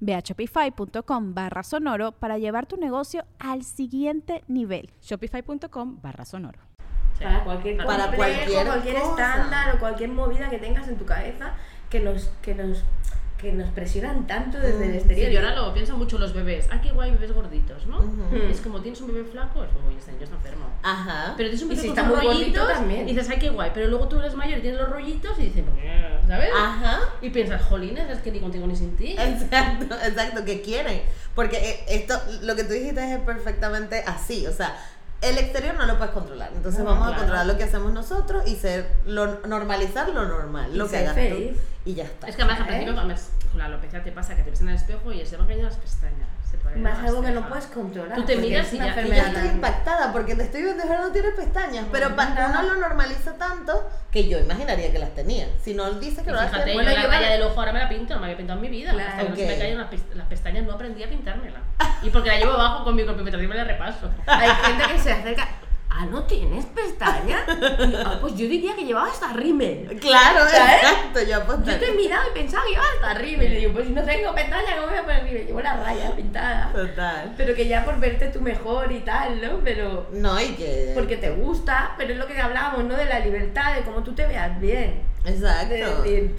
[0.00, 4.90] Ve a shopify.com barra sonoro para llevar tu negocio al siguiente nivel.
[5.00, 6.58] Shopify.com barra sonoro.
[7.18, 7.24] Sí.
[7.24, 11.54] Para cualquier Para complejo, cualquier cualquier estándar o cualquier movida que tengas en tu cabeza
[11.90, 12.84] que nos, que nos,
[13.42, 15.28] que nos presionan tanto desde el Mm, exterior.
[15.28, 16.66] Sí, yo ahora lo pienso mucho los bebés.
[16.70, 17.98] Ah, qué guay, bebés gorditos, ¿no?
[17.98, 18.36] Ujú.
[18.48, 20.66] Es como tienes un bebé flaco, es como, oye, este niño está enfermo.
[20.84, 21.34] Ajá.
[21.36, 23.08] Pero tienes un Y bebé si con está muy gordito rollitos también.
[23.08, 23.70] y dices, ay, qué guay.
[23.74, 25.64] Pero luego tú eres mayor y tienes los rollitos y dices,
[26.28, 26.50] ¿sabes?
[26.56, 27.00] Ajá.
[27.20, 29.16] Y piensas, jolines, es que ni contigo ni sin ti.
[29.18, 31.02] Exacto, exacto, que quieren.
[31.34, 34.46] Porque eh, esto, lo que tú dijiste es perfectamente así.
[34.46, 34.76] O sea,
[35.22, 36.50] el exterior no lo puedes controlar.
[36.54, 37.20] Entonces No, vamos a claro.
[37.22, 41.14] controlar lo que hacemos nosotros y ser lo, normalizar lo normal, Y lo que hagas
[41.14, 41.52] feliz.
[41.56, 41.90] tú.
[41.90, 42.28] Y ya está.
[42.28, 42.86] Es que además al ¿Eh?
[43.50, 45.68] con la alopecia te pasa que te ves en el espejo y se van cayendo
[45.68, 46.28] las pestañas.
[46.76, 48.16] Más algo las que no puedes controlar.
[48.16, 50.82] Tú te miras y ya- y Y yo enfermedad estoy impactada porque te estoy viendo
[50.82, 52.60] ahora no tiene pestañas, pero pa- Nada.
[52.62, 55.46] uno lo normaliza tanto que yo imaginaría que las tenía.
[55.62, 57.58] Si no dice que Y no las fíjate, tiene, Bueno, yo la raya del ojo
[57.60, 58.92] ahora me la pinto, no me había pintado en mi vida.
[58.92, 59.10] Claro.
[59.10, 61.60] Hasta que no se me cayeron las, las pestañas, no aprendí a pintármela.
[62.02, 64.10] Y porque la llevo abajo con mi cronometro y me la repaso.
[64.26, 65.48] Hay gente que se acerca.
[65.94, 67.42] Ah, ¿no tienes pestañas?
[67.46, 69.98] Y, ah, pues yo diría que llevaba hasta rímel.
[70.00, 70.76] Claro, ¿Sabes?
[70.76, 73.52] exacto, yo Yo te he mirado y pensaba que llevaba hasta rímel.
[73.52, 75.46] Y digo, pues si no tengo pestañas, ¿cómo voy a poner rímel?
[75.48, 76.72] Llevo la raya pintada.
[76.72, 77.34] Total.
[77.36, 79.58] Pero que ya por verte tú mejor y tal, ¿no?
[79.62, 80.92] Pero No, y que.
[80.94, 82.96] porque te gusta, pero es lo que hablábamos, ¿no?
[82.96, 85.02] De la libertad, de cómo tú te veas bien.
[85.26, 86.02] Exacto.
[86.02, 86.34] De, de-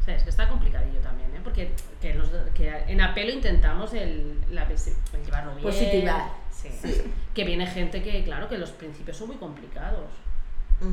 [0.00, 1.40] O sea, es que está complicadillo también, ¿eh?
[1.42, 5.62] Porque que nos- que en apelo intentamos el, la, el llevarlo bien.
[5.64, 6.43] Positivar.
[6.70, 6.92] Sí.
[6.92, 7.12] Sí.
[7.34, 10.06] Que viene gente que, claro, que los principios son muy complicados.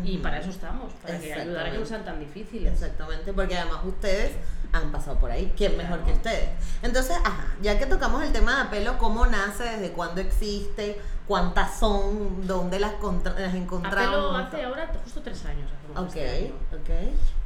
[0.05, 2.71] Y para eso estamos, para que ayudar a que no sean tan difíciles.
[2.71, 4.31] Exactamente, porque además ustedes
[4.71, 5.51] han pasado por ahí.
[5.57, 6.49] ¿Quién mejor que ustedes?
[6.81, 9.63] Entonces, ajá, ya que tocamos el tema de apelo, ¿cómo nace?
[9.63, 11.01] ¿Desde cuándo existe?
[11.27, 12.47] ¿Cuántas son?
[12.47, 14.15] ¿Dónde las, contra- las encontramos?
[14.15, 15.69] Apelo hace ahora justo tres años.
[15.77, 16.53] hacemos Ok, este año.
[16.71, 16.89] ok,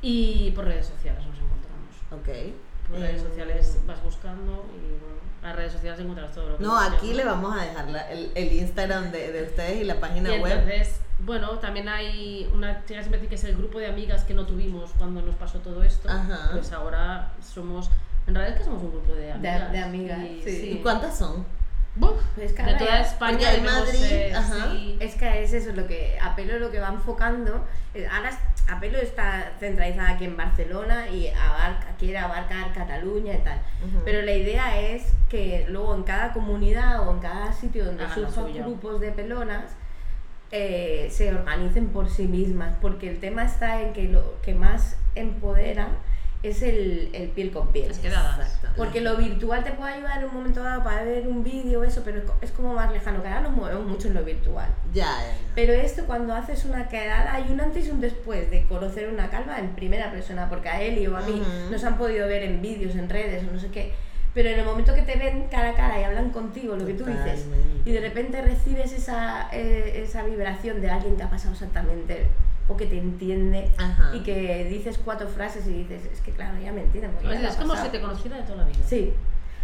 [0.01, 1.95] Y por redes sociales nos encontramos.
[2.11, 2.53] ok.
[2.89, 6.63] Por redes Eh, sociales vas buscando y bueno, las redes sociales encuentras todo lo que
[6.63, 7.13] No, buscas, aquí ¿no?
[7.17, 10.39] le vamos a dejar la- el, el Instagram de, de ustedes y la página Y
[10.41, 10.51] web.
[10.59, 14.23] entonces, bueno, también hay una chica que siempre dice que es el grupo de amigas
[14.23, 16.09] que no tuvimos cuando nos pasó todo esto.
[16.09, 16.49] Ajá.
[16.51, 17.89] Pues ahora somos,
[18.27, 19.71] en realidad es que somos un grupo de amigas.
[19.71, 20.69] de amigas, y, sí.
[20.73, 21.45] ¿Y cuántas son?
[21.95, 23.51] Buf, Es que de toda España.
[23.51, 24.71] debemos Madrid, ser, ajá.
[24.71, 24.97] sí.
[24.99, 27.65] Es que es eso, lo que Apelo lo que va enfocando.
[28.11, 28.31] Ahora
[28.67, 33.59] Apelo está centralizada aquí en Barcelona y abarca, quiere abarcar Cataluña y tal.
[34.03, 38.53] Pero la idea es que luego en cada comunidad o en cada sitio donde surjan
[38.53, 39.63] grupos de pelonas
[40.51, 42.75] eh, se organicen por sí mismas.
[42.81, 45.87] Porque el tema está en que lo que más empodera
[46.49, 47.91] es el, el piel con piel.
[47.91, 47.99] Es.
[48.41, 48.67] Exacto.
[48.77, 52.01] Porque lo virtual te puede ayudar en un momento dado para ver un vídeo eso,
[52.03, 54.67] pero es co- es como más lejano, que ahora nos movemos mucho en lo virtual.
[54.93, 55.37] Ya, ya, ya.
[55.55, 59.29] Pero esto cuando haces una quedada hay un antes y un después de conocer una
[59.29, 62.43] calva en primera persona, porque a él y o a mí nos han podido ver
[62.43, 63.93] en vídeos, en redes o no sé qué,
[64.33, 66.93] pero en el momento que te ven cara a cara y hablan contigo, lo que
[66.95, 67.45] tú dices,
[67.85, 72.25] y de repente recibes esa, eh, esa vibración de alguien que ha pasado exactamente
[72.67, 74.11] o que te entiende Ajá.
[74.13, 77.11] y que dices cuatro frases y dices, es que claro, ya me entienden.
[77.23, 77.85] ya Es, como pasado".
[77.85, 78.79] si te conociera de toda la vida.
[78.87, 79.13] Sí.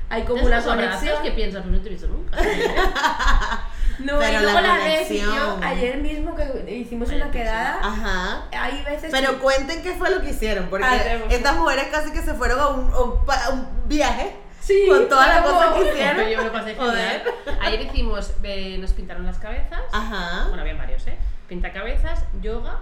[0.10, 1.24] Hay como Como una abrazos conexión.
[1.24, 2.38] que piensas, pues no te he visto nunca.
[4.00, 7.26] No, Pero y luego la la, ves y yo, ayer mismo que hicimos Oye, una
[7.30, 8.46] pues quedada, Ajá.
[8.52, 11.32] hay veces Pero que- cuenten qué fue lo que hicieron, porque Hacemos.
[11.32, 15.42] estas mujeres casi que se fueron a un, a un viaje Sí, con todas las
[15.46, 16.30] como- cosas que hicieron.
[16.30, 17.24] Yo me lo pasé Joder.
[17.62, 19.82] Ayer hicimos, eh, nos pintaron las cabezas.
[19.92, 20.46] Ajá.
[20.48, 21.18] Bueno, había varios, ¿eh?
[21.48, 22.80] Pintacabezas, yoga,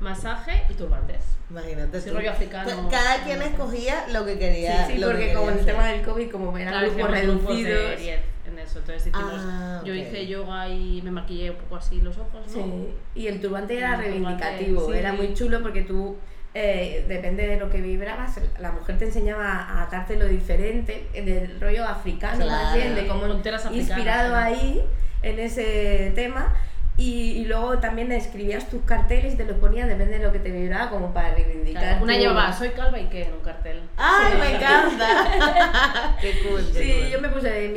[0.00, 1.18] masaje y turbantes.
[1.50, 2.00] Imagínate.
[2.00, 2.16] Sí, tú.
[2.16, 2.88] rollo africano.
[2.90, 4.86] Cada quien escogía lo que quería.
[4.86, 7.10] Sí, sí, lo que porque quería como el tema del COVID, como eran Claro, grupos
[7.10, 7.90] reducidos.
[7.90, 8.78] de 10 en eso.
[8.80, 9.98] Entonces hicimos, Ah, yo ok.
[9.98, 12.52] hice yoga y me maquillé un poco así los ojos, ¿no?
[12.52, 14.98] Sí, y el turbante era El turbante, reivindicativo, sí.
[14.98, 16.16] era muy chulo porque tú,
[16.54, 21.60] eh, depende de lo que vibrabas, la mujer te enseñaba a atarte lo diferente, del
[21.60, 22.76] rollo africano más Claro.
[22.76, 23.26] bien, de cómo
[23.72, 24.36] inspirado ¿no?
[24.36, 24.82] ahí
[25.22, 26.54] en ese tema.
[26.96, 30.38] Y, y luego también escribías tus carteles y te los ponías, depende de lo que
[30.38, 31.82] te vibraba, como para reivindicar.
[31.82, 33.82] Claro, Una tu- llevaba, soy calva y qué, en un cartel.
[33.96, 34.38] ¡Ay, Sí.
[34.38, 36.16] me encanta!
[36.20, 36.64] ¡Qué cool!
[36.72, 37.10] qué Sí, cool.
[37.10, 37.68] yo me puse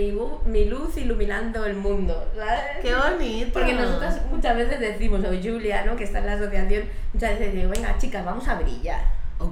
[0.46, 2.62] mi, luz iluminando el mundo, ¿sabes?
[2.84, 3.54] ¡Qué bonito!
[3.54, 5.96] Porque nosotras muchas veces decimos, o Julia, ¿no?
[5.96, 9.02] que está en la asociación, muchas veces digo, venga chicas, vamos a brillar.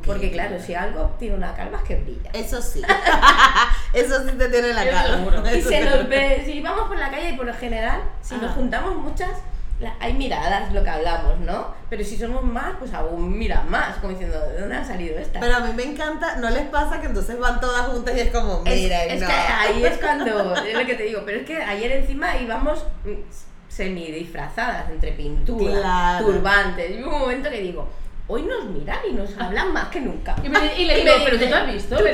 [0.06, 2.30] Porque claro, si algo tiene una calva es que brilla.
[2.34, 2.82] Eso sí.
[3.93, 5.43] Eso sí te tiene la seguro.
[5.56, 8.51] Y se nos ve, si vamos por la calle y por lo general, si nos
[8.54, 9.30] juntamos muchas,
[9.99, 11.73] hay miradas, lo que hablamos, ¿no?
[11.89, 15.41] Pero si somos más, pues aún miran más, como diciendo, ¿de dónde han salido estas?
[15.41, 18.31] Pero a mí me encanta, ¿no les pasa que entonces van todas juntas y es
[18.31, 19.27] como, Es- mira, es, no.
[19.27, 22.85] que ahí es cuando, es lo que te digo, pero es que ayer encima íbamos
[23.67, 26.25] semi disfrazadas entre pintura, Claro.
[26.25, 27.89] turbantes, y hubo un momento que digo,
[28.27, 30.35] hoy nos miran y nos hablan más que nunca.
[30.41, 31.97] Y, me- y le Y digo, me pero tú te has visto.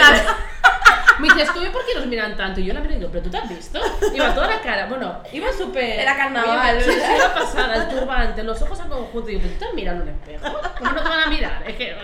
[1.22, 2.60] Me dice, es que ¿por qué nos miran tanto?
[2.60, 3.80] Y yo la miro y digo, pero tú te has visto.
[4.14, 6.00] Iba toda la cara, bueno, iba súper.
[6.02, 9.30] Era carnaval, iba pasada, el turbante, los ojos al conjunto.
[9.30, 10.60] Y digo, pero tú te has mirado en un espejo.
[10.78, 11.64] ¿Cómo no te van a mirar?
[11.68, 11.96] Es que.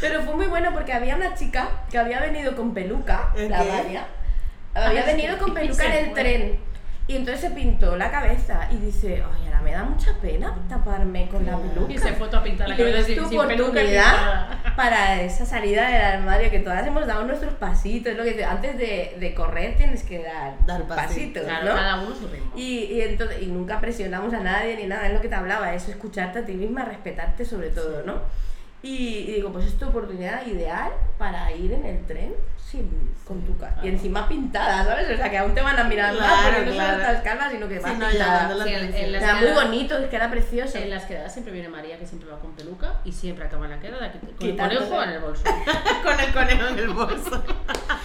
[0.00, 3.58] Pero fue muy bueno porque había una chica que había venido con peluca, ¿El la
[3.62, 3.68] qué?
[3.68, 4.06] Vania,
[4.74, 6.20] había Ah, venido con peluca en el fue.
[6.22, 6.60] tren.
[7.06, 11.28] Y entonces se pintó la cabeza y dice, ay, ahora me da mucha pena taparme
[11.28, 11.92] con la peluca.
[11.92, 15.86] Y se fue toda pintada la Y cabeza sin, tu sin oportunidad para esa salida
[15.88, 18.12] del armario que todas hemos dado nuestros pasitos.
[18.12, 21.74] Es lo que te- antes de, de correr tienes que dar, Dar pasitos, Claro, ¿no?
[21.74, 22.50] cada uno su ritmo.
[22.56, 25.74] Y, y, entonces, y nunca presionamos a nadie ni nada, es lo que te hablaba,
[25.74, 28.22] es escucharte a ti misma, respetarte sobre todo, ¿no?
[28.84, 32.34] Y, y digo, pues es tu oportunidad ideal para ir en el tren
[32.70, 32.90] sin,
[33.26, 33.76] con tu cara.
[33.82, 35.10] Y encima pintada, ¿sabes?
[35.10, 36.90] O sea, que aún te van a mirar más Claro, porque no claro.
[36.92, 38.64] solo estás calva, sino que Sí, vas no, pintada.
[38.64, 40.76] Sí, en- muy bonito, es que era precioso.
[40.78, 43.70] En las quedadas siempre viene María, que siempre va con peluca y siempre acaba en
[43.70, 45.42] la quedada con el conejo en el bolso.
[46.02, 47.44] Con el conejo en el bolso.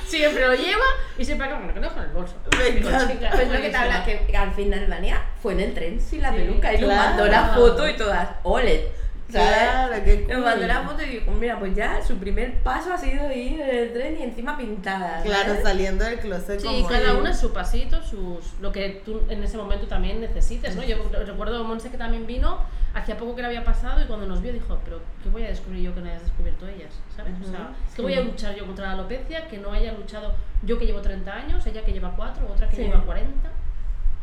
[0.08, 0.86] Siempre lo lleva
[1.18, 2.36] y siempre acaba con el conejo en el bolso.
[2.46, 3.82] Pues lo que te buenísima.
[3.82, 6.90] habla, que al final Vania fue en el tren sin la Sí, peluca y nos
[6.96, 8.99] mandó la foto y todas, ole.
[9.30, 9.48] ¿Sabes?
[9.50, 10.44] Claro, qué Nos cool.
[10.46, 13.70] mandó la foto y dijo, mira, pues ya su primer paso ha sido ir en
[13.70, 15.22] el tren y encima pintada.
[15.24, 15.64] Claro, ¿sabes?
[15.64, 19.58] saliendo del closet Sí, como cada una su pasito, sus, lo que tú en ese
[19.58, 20.84] momento también necesites, ¿no?
[20.84, 22.60] Yo recuerdo a Monse que también vino,
[22.94, 25.50] hacía poco que le había pasado y cuando nos vio dijo, pero ¿qué voy a
[25.50, 26.94] descubrir yo que no hayas descubierto ellas?
[27.16, 27.34] ¿Sabes?
[27.42, 30.78] O sea, ¿qué voy a luchar yo contra la alopecia que no haya luchado yo
[30.80, 32.82] que llevo 30 años, ella que lleva 4, otra que Sí.
[32.84, 33.50] lleva 40?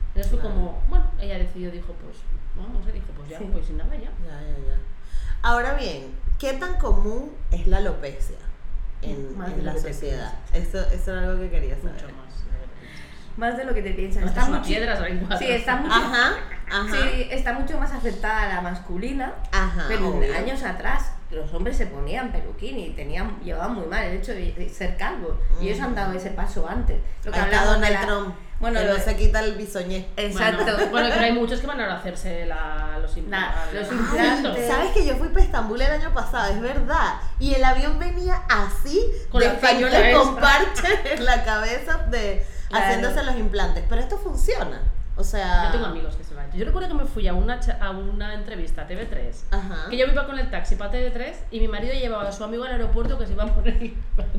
[0.09, 0.55] Entonces fue Claro.
[0.55, 2.17] como, bueno, ella decidió, dijo, pues,
[2.57, 3.49] no, Monse dijo, pues ya, Sí.
[3.53, 4.11] pues sin nada ya.
[4.25, 4.77] Ya, ya, ya.
[5.47, 8.35] Ahora bien, ¿qué tan común es la alopecia
[9.01, 10.35] en, la sociedad?
[10.53, 11.93] Eso, eso era algo que quería saber.
[11.93, 12.37] Mucho más.
[12.37, 13.37] de lo que piensas.
[13.37, 14.23] Más de lo que te piensas.
[14.25, 15.39] Esto Está es mucho-.
[15.39, 16.33] Sí, está mucho, Ajá,
[16.69, 16.91] ajá.
[16.93, 19.35] sí, está mucho más afectada la masculina.
[19.53, 20.35] Ajá, Pero obvio.
[20.37, 24.69] años atrás los hombres se ponían peluquín y tenían, llevaban muy mal el hecho de
[24.69, 25.39] ser calvo.
[25.61, 26.99] Y ellos han dado ese paso antes.
[27.25, 28.35] Lo que hablamos de Donald la- Trump.
[28.59, 30.09] Bueno, que no se quita el bisoñé.
[30.17, 30.65] Exacto.
[30.65, 33.75] Bueno, bueno, pero hay muchos que van a hacerse la, los La- implantes.
[33.75, 34.69] los Ay, implantes.
[34.69, 36.53] ¿Sabes que yo fui para Estambul el año pasado?
[36.53, 37.15] Es verdad.
[37.39, 40.19] Y el avión venía así, Con de cabeza.
[40.19, 42.85] con parche en la cabeza de Claro.
[42.85, 43.85] haciéndose los implantes.
[43.89, 44.81] Pero esto funciona.
[45.19, 45.65] O sea.
[45.67, 46.57] Yo tengo amigos que se hecho.
[46.57, 49.33] Yo recuerdo que me fui a una, cha- a una entrevista a TV3.
[49.51, 49.89] Ajá.
[49.91, 52.65] Que yo iba con el taxi para TV3 y mi marido llevaba a su amigo
[52.65, 53.95] al aeropuerto que se iba a poner el.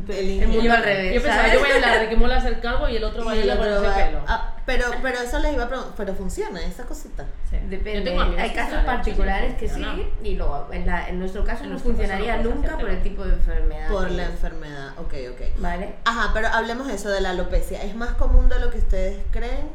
[0.08, 1.16] El El mundo al revés.
[1.16, 1.54] Yo pensaba, ¿sabes?
[1.54, 3.40] yo voy a hablar de que mola ser calvo y el otro va a Y
[3.40, 4.22] el ir a otro ponerse va- pelo.
[4.28, 5.94] Ah, pero, pero eso les iba a preguntar.
[5.98, 7.26] Pero funciona esa cosita.
[7.50, 7.58] Sí.
[7.68, 8.00] Depende.
[8.00, 9.84] Yo tengo amigos Hay casos particulares que sí,
[10.24, 12.90] y luego en, la- en nuestro caso En no nuestro caso funcionaría no nunca por
[12.90, 13.90] el tipo de enfermedad.
[13.90, 14.30] Por la es.
[14.30, 14.90] enfermedad.
[15.00, 15.60] Ok, ok.
[15.60, 15.96] ¿Vale?
[16.06, 17.82] Ajá, pero hablemos de eso de la alopecia.
[17.84, 19.70] ¿Es más común de lo que ustedes creen?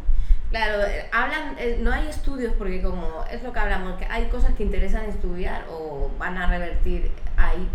[0.52, 4.26] Claro, eh, hablan, eh, no hay estudios porque como es lo que hablamos, que hay
[4.26, 7.66] cosas que interesan estudiar o van a revertir ahí.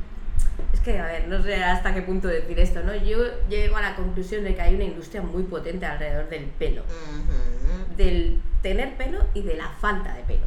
[0.72, 2.94] Es que, a ver, no sé hasta qué punto decir esto, ¿no?
[2.96, 3.18] Yo
[3.50, 6.84] llego a la conclusión de que hay una industria muy potente alrededor del pelo,
[7.96, 10.46] del tener pelo y de la falta de pelo,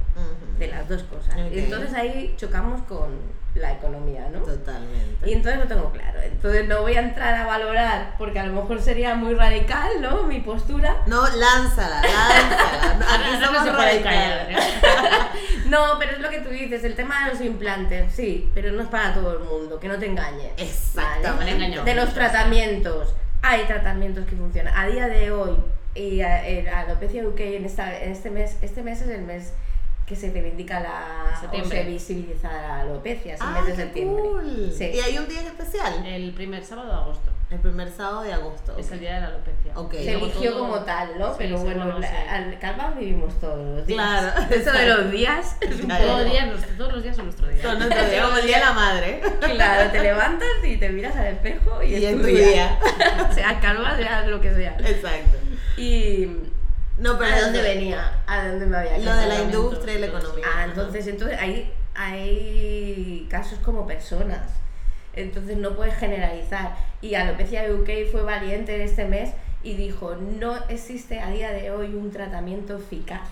[0.59, 1.35] de las dos cosas.
[1.35, 1.53] Ok.
[1.53, 3.11] Y entonces ahí chocamos con
[3.55, 4.41] la economía, ¿no?
[4.41, 5.29] Totalmente.
[5.29, 6.21] Y entonces lo tengo claro.
[6.23, 10.25] Entonces no voy a entrar a valorar porque a lo mejor sería muy radical, ¿no?
[10.25, 11.03] Mi postura.
[11.07, 13.15] No, lánzala, lánzala.
[13.15, 14.57] Aquí no se puede radicales.
[14.57, 14.61] ¿eh?
[15.67, 18.83] No, pero es lo que tú dices, el tema de los implantes, sí, pero no
[18.83, 20.51] es para todo el mundo, que no te engañes.
[20.57, 21.77] Exactamente.
[21.77, 21.83] ¿vale?
[21.83, 24.77] De los tratamientos, hay tratamientos que funcionan.
[24.77, 25.57] A día de hoy,
[25.95, 29.53] y a, en alopecia UK en, esta, en este mes, este mes es el mes
[30.11, 31.79] que se reivindica la o Septiembre.
[31.79, 34.23] se visibiliza la alopecia, Ah, mes de qué septiembre.
[34.25, 34.73] cool.
[34.77, 34.91] Sí.
[34.93, 36.05] ¿Y hay un día en especial?
[36.05, 37.31] El primer sábado de agosto.
[37.49, 38.77] El primer sábado de agosto.
[38.77, 39.73] Es el día de la alopecia.
[39.77, 39.93] Ok.
[39.95, 41.29] Se eligió todo- como tal, ¿no?
[41.31, 42.15] Sí, pero sí, bueno, bueno, la- sí.
[42.29, 43.97] al calvas vivimos todos los días.
[44.05, 44.47] Claro.
[44.55, 45.99] Eso de los días es un ya.
[45.99, 47.63] Todos, días, nuestro- todos los días son nuestro día.
[47.63, 49.21] Son nuestro día, como el día de la madre.
[49.41, 52.49] Claro, te levantas y te miras al espejo y, Y es en tu día.
[52.49, 52.79] día.
[53.33, 54.77] sea calva, sea lo que sea.
[54.81, 55.39] Exacto.
[55.77, 56.29] Y
[57.01, 58.23] No, pero ¿a dónde venía?
[58.27, 60.45] ¿A dónde me había Lo de la industria y la economía.
[60.55, 64.51] Ah, entonces, entonces hay, hay casos como personas.
[65.15, 66.77] Entonces no puedes generalizar.
[67.01, 69.31] Y Alopecia UK fue valiente en este mes
[69.63, 73.29] y dijo, no existe a día de hoy un tratamiento eficaz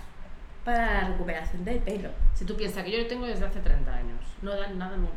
[0.64, 2.08] para la recuperación del pelo.
[2.34, 5.12] Si tú piensas que yo lo tengo desde hace 30 años, no dan nada nuevo.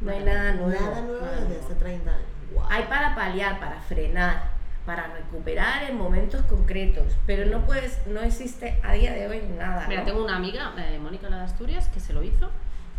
[0.00, 0.70] No hay nada nuevo.
[0.70, 2.26] Nada nuevo desde hace 30 años.
[2.52, 2.64] Wow.
[2.70, 4.55] Hay para paliar, para frenar,
[4.86, 9.86] para recuperar en momentos concretos, pero no puedes, no existe a día de hoy nada.
[9.88, 10.06] Mira, ¿no?
[10.06, 12.48] tengo una amiga, eh, Mónica la de Asturias, que se lo hizo.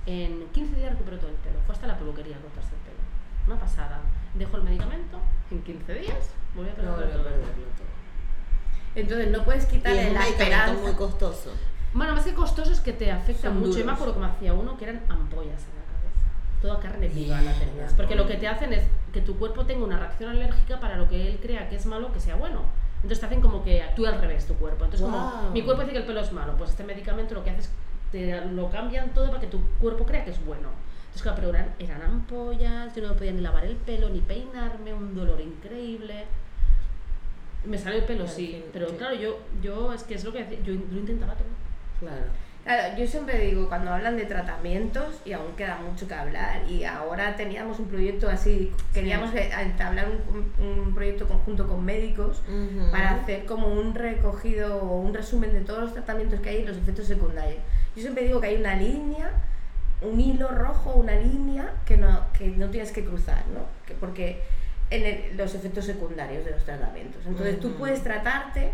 [0.06, 1.60] En 15 días recuperó todo el pelo.
[1.66, 3.00] Fue hasta la peluquería a cortarse el pelo.
[3.48, 4.02] Una pasada.
[4.36, 5.20] Dejó el medicamento,
[5.50, 7.24] en 15 días volvió a No perder volvió a todo.
[7.24, 7.46] perderlo
[7.78, 7.88] todo.
[8.96, 10.74] Entonces no puedes quitarle es la esperanza.
[10.82, 11.54] muy costoso.
[11.94, 13.72] Bueno, más que costoso es que te afecta Son mucho.
[13.72, 13.96] Yo me duros.
[13.96, 15.62] acuerdo que me hacía uno que eran ampollas.
[16.62, 17.94] Toda carne viva la tenías.
[17.94, 21.08] Porque lo que te hacen es que tu cuerpo tenga una reacción alérgica para lo
[21.08, 22.62] que él crea que es malo que sea bueno.
[22.98, 24.86] Entonces te hacen como que actúe al revés tu cuerpo.
[24.86, 25.52] Entonces como Guau.
[25.52, 27.70] mi cuerpo dice que el pelo es malo, pues este medicamento lo que hace es
[28.12, 30.70] te lo cambian todo para que tu cuerpo crea que es bueno.
[31.06, 34.94] Entonces claro, pero eran, eran ampollas, yo no podía ni lavar el pelo, ni peinarme,
[34.94, 36.26] un dolor increíble.
[37.66, 40.24] Me salió el pelo, Claro, sí, que- pero que- claro, yo, yo es que es
[40.24, 41.48] lo que yo lo intentaba todo.
[42.00, 42.26] Claro.
[42.68, 46.84] Claro, yo siempre digo, cuando hablan de tratamientos, y aún queda mucho que hablar, y
[46.84, 52.42] ahora teníamos un proyecto así, queríamos eh, entablar un, un proyecto conjunto con médicos
[52.92, 56.66] para hacer como un recogido o un resumen de todos los tratamientos que hay y
[56.66, 57.62] los efectos secundarios.
[57.96, 59.32] Yo siempre digo que hay una línea,
[60.02, 63.62] un hilo rojo, una línea que no, que no tienes que cruzar, ¿no?
[63.88, 64.42] Que porque
[64.90, 67.26] en el- los efectos secundarios de los tratamientos.
[67.26, 67.78] Entonces tú Ujú.
[67.78, 68.72] puedes tratarte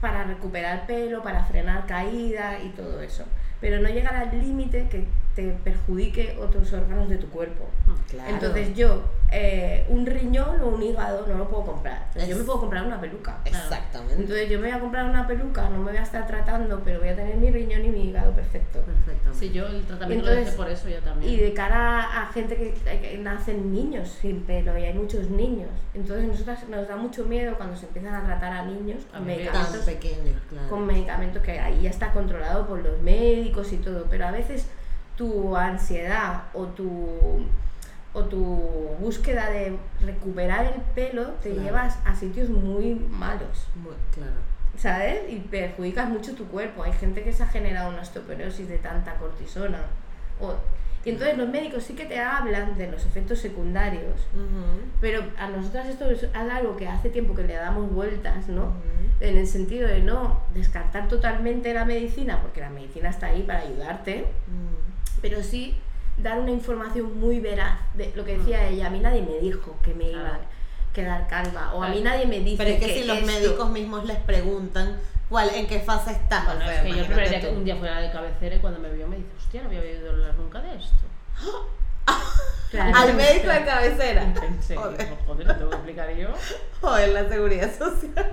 [0.00, 3.24] para recuperar pelo, para frenar caída y todo eso,
[3.60, 5.06] pero no llegar al límite que
[5.38, 7.68] te perjudique otros órganos de tu cuerpo.
[8.10, 8.28] Claro.
[8.28, 12.08] Entonces yo, eh, un riñón o un hígado no lo puedo comprar.
[12.26, 13.38] Yo me puedo comprar una peluca.
[13.44, 14.22] Exactamente.
[14.22, 16.98] Entonces yo me voy a comprar una peluca, no me voy a estar tratando, pero
[16.98, 18.80] voy a tener mi riñón y mi hígado perfecto.
[18.80, 19.38] Perfectamente.
[19.38, 21.32] Sí, yo el tratamiento Entonces, lo hice por eso yo también.
[21.32, 25.70] Y de cara a gente que, que nacen niños sin pelo, y hay muchos niños.
[25.94, 29.18] Entonces nosotras nos da mucho miedo cuando se empiezan a tratar a niños A con
[29.18, 30.68] Tan medicamentos, pequeños, claro.
[30.68, 34.66] con medicamentos que ahí ya está controlado por los médicos y todo, pero a veces
[35.16, 37.46] tu ansiedad o tu
[38.14, 38.36] o tu
[39.00, 41.62] búsqueda de recuperar el pelo te Claro.
[41.66, 43.66] llevas a sitios muy malos.
[43.76, 44.32] Muy, claro.
[44.76, 45.20] ¿sabes?
[45.30, 46.82] Y perjudicas mucho tu cuerpo.
[46.84, 49.80] Hay gente que se ha generado una osteoporosis de tanta cortisona.
[50.40, 50.54] O,
[51.04, 54.16] Y entonces los médicos sí que te hablan de los efectos secundarios,
[55.00, 58.72] pero a nosotras esto es algo que hace tiempo que le damos vueltas, ¿no?
[59.20, 63.60] En el sentido de no descartar totalmente la medicina, porque la medicina está ahí para
[63.60, 65.20] ayudarte, Mm.
[65.22, 65.76] pero sí
[66.22, 68.88] dar una información muy veraz de lo que decía ella.
[68.88, 70.40] A mí nadie me dijo que me iba a
[70.92, 74.04] quedar calva, o a mí nadie me dice Pero es que, si los médicos mismos
[74.04, 74.96] les preguntan
[75.28, 76.44] cuál, en qué fase estás.
[76.44, 78.56] Bueno, o sea, es que yo el primer día que un día fuera de cabecera
[78.56, 81.04] y cuando me vio me dice, hostia, no había oído hablar nunca de esto.
[82.70, 82.94] Claro.
[82.98, 84.24] Al médico de cabecera.
[84.36, 85.08] Y pensé, Joder.
[85.26, 86.28] lo tengo que explicar yo.
[86.82, 88.12] Joder, la seguridad social.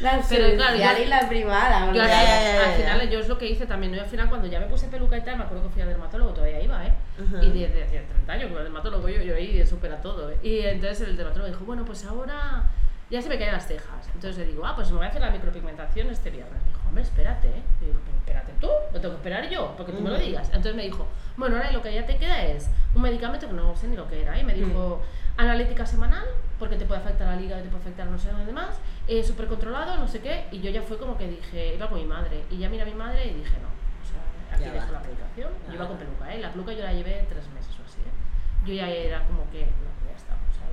[0.00, 1.92] La Pero claro, social yo- y la privada.
[1.92, 3.92] Yo al, Ya, final, ya, ya, al final, yo es lo que hice también.
[3.92, 5.88] Yo al final, cuando ya me puse peluca y tal, me acuerdo que fui al
[5.88, 6.92] dermatólogo, todavía iba, ¿eh?
[7.22, 7.44] Ajá.
[7.44, 10.30] Y desde hace 30 años, con el dermatólogo yo, yo ahí supera todo.
[10.32, 10.38] ¿eh?
[10.42, 12.64] Y entonces el dermatólogo dijo, bueno, pues ahora
[13.10, 14.06] ya se me caen las cejas.
[14.14, 16.62] Entonces le digo, ah, pues me voy a hacer la micropigmentación este viernes.
[16.62, 17.62] Me dijo, hombre, espérate, ¿eh?
[17.82, 20.24] Y digo, pero espérate tú, lo tengo que esperar yo, porque tú me lo Ujú.
[20.24, 20.46] digas.
[20.48, 23.74] Entonces me dijo, bueno, ahora lo que ya te queda es un medicamento que no
[23.76, 24.38] sé ni lo que era.
[24.38, 25.00] Y me dijo,
[25.36, 26.24] analítica semanal,
[26.58, 29.46] porque te puede afectar al hígado, te puede afectar no sé lo demás, eh, súper
[29.46, 30.46] controlado, no sé qué.
[30.52, 32.44] Y yo ya fue como que dije, iba con mi madre.
[32.50, 35.00] Y ya mira a mi madre y dije, no, o sea, aquí Ya dejo la
[35.00, 35.50] medicación.
[35.66, 36.38] Ya Yo iba con peluca, ¿eh?
[36.40, 38.66] La peluca yo la llevé tres meses o así, ¿eh?
[38.66, 40.34] Yo ya era como que, no, ya está.
[40.34, 40.66] O sea,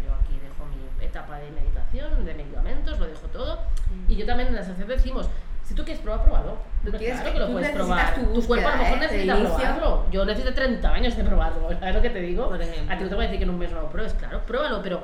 [0.66, 3.60] mi etapa de medicación, de medicamentos, lo dejo todo.
[4.08, 5.30] Y yo también en la asociación decimos,
[5.64, 6.58] si tú quieres probar, pruébalo.
[6.98, 8.16] Quieres claro que- lo puedes probar.
[8.16, 9.02] tu Tu, cuerpo a lo búsqueda, mejor ¿eh?
[9.02, 10.06] necesita probarlo.
[10.12, 11.70] Yo necesito 30 años de probarlo.
[11.80, 12.48] ¿Sabes lo que te digo?
[12.50, 12.94] Por ejemplo.
[12.94, 14.42] A ti no te voy a decir que en un mes no lo pruebes, claro,
[14.46, 15.02] pruébalo, pero,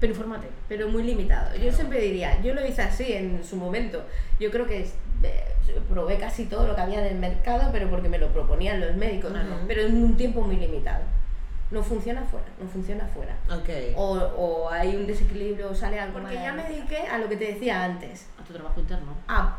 [0.00, 0.48] pero infórmate.
[0.68, 1.54] pero muy limitado.
[1.56, 4.02] Yo siempre diría, yo lo hice así en su momento.
[4.40, 4.88] Yo creo que
[5.22, 5.44] eh,
[5.90, 8.94] probé casi todo lo que había en el mercado, pero porque me lo proponían los
[8.96, 9.66] médicos, Ujú.
[9.66, 11.02] pero en un tiempo muy limitado.
[11.70, 13.34] No funciona fuera, no funciona fuera.
[13.50, 13.68] Ok.
[13.96, 16.18] O, o hay un desequilibrio, o sale algo.
[16.18, 16.44] Porque mal.
[16.44, 19.14] ya me dediqué a lo que te decía antes, A tu trabajo interno.
[19.28, 19.58] a,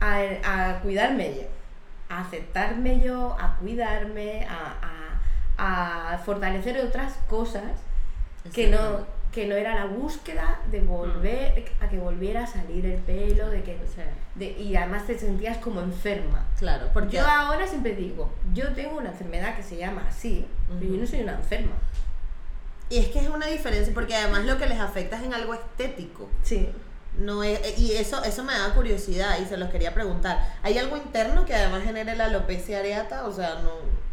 [0.00, 1.42] a, a cuidarme yo,
[2.08, 5.20] a aceptarme yo, a cuidarme, a,
[5.58, 7.62] a, a fortalecer otras cosas
[8.52, 12.98] que no, que no era la búsqueda de volver, a que volviera a salir el
[13.02, 13.76] pelo, de que
[14.34, 16.46] de- y además te sentías como enferma.
[16.58, 20.46] Claro, porque Yo ahora siempre digo, yo tengo una enfermedad que se llama así,
[20.80, 21.72] pero yo no soy una enferma.
[22.88, 25.52] y es que es una diferencia porque además lo que les afecta es en algo
[25.52, 26.30] estético.
[26.42, 26.70] Sí.
[27.18, 30.38] No es, y eso eso me da curiosidad y se los quería preguntar.
[30.62, 33.26] ¿Hay algo interno que además genere la alopecia areata?
[33.26, 33.70] O sea, no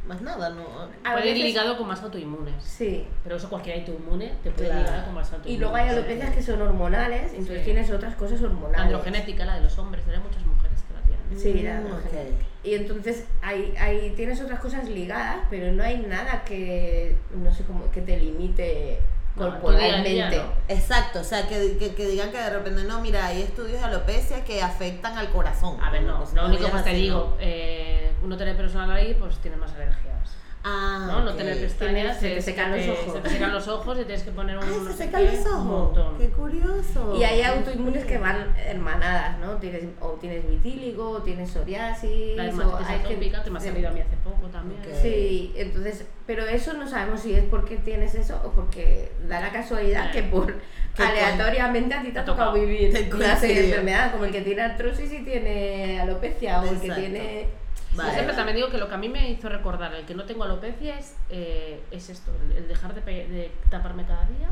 [0.08, 0.64] más nada, no.
[1.04, 2.56] A puede ir ligado con más autoinmunes.
[2.64, 3.06] Sí.
[3.24, 4.84] Pero eso cualquier autoinmune te puede Claro.
[4.84, 5.56] ligar con más autoinmunes.
[5.56, 7.64] Y luego hay alopecias que son hormonales, entonces Sí.
[7.66, 8.78] tienes otras cosas hormonales.
[8.78, 11.40] La androgenética, la de los hombres, hay muchas mujeres que la tienen.
[11.40, 12.36] Sí, la Mm, androgenética.
[12.46, 12.66] ok.
[12.66, 17.64] Y entonces hay, hay, tienes otras cosas ligadas, pero no hay nada que, no sé
[17.66, 19.00] cómo, que te limite
[19.36, 20.38] Corporalmente.
[20.38, 20.44] no.
[20.68, 23.86] Exacto, o sea, que, que, que digan que de repente no, mira, hay estudios de
[23.86, 25.78] alopecia que afectan al corazón.
[25.82, 28.38] A ver, no, cosa- lo único que te así, digo, eh, uno
[28.74, 30.36] en la nariz, pues tienes más alergias.
[30.66, 31.24] Ah, ¿no?
[31.26, 33.14] No tener pestañas, Se te secan los ojos.
[33.16, 34.66] Se te secan los ojos y tienes que poner un.
[34.86, 35.64] No se secan qué, los ojos.
[35.66, 36.18] montón.
[36.18, 37.16] Qué curioso.
[37.18, 39.56] Y hay autoinmunes que van hermanadas, ¿no?
[39.58, 43.62] Tienes, o tienes vitíligo, o tienes psoriasis, La o hay que- atópica, que me ha
[43.62, 44.80] salido a mí hace poco también.
[45.02, 49.52] Sí, entonces, pero eso no sabemos si es porque tienes eso o porque da la
[49.52, 50.54] casualidad que por
[50.96, 52.66] Que aleatoriamente a ti te ha tocado tocado.
[52.68, 56.80] vivir una serie de enfermedades, como el que tiene artrosis y tiene alopecia, o el
[56.80, 57.02] que Exacto.
[57.02, 57.48] tiene...
[57.94, 58.14] Yo Vale.
[58.14, 60.44] siempre también digo que lo que a mí me hizo recordar el que no tengo
[60.44, 64.50] alopecia es, eh, es esto, el, el dejar de, de taparme cada día,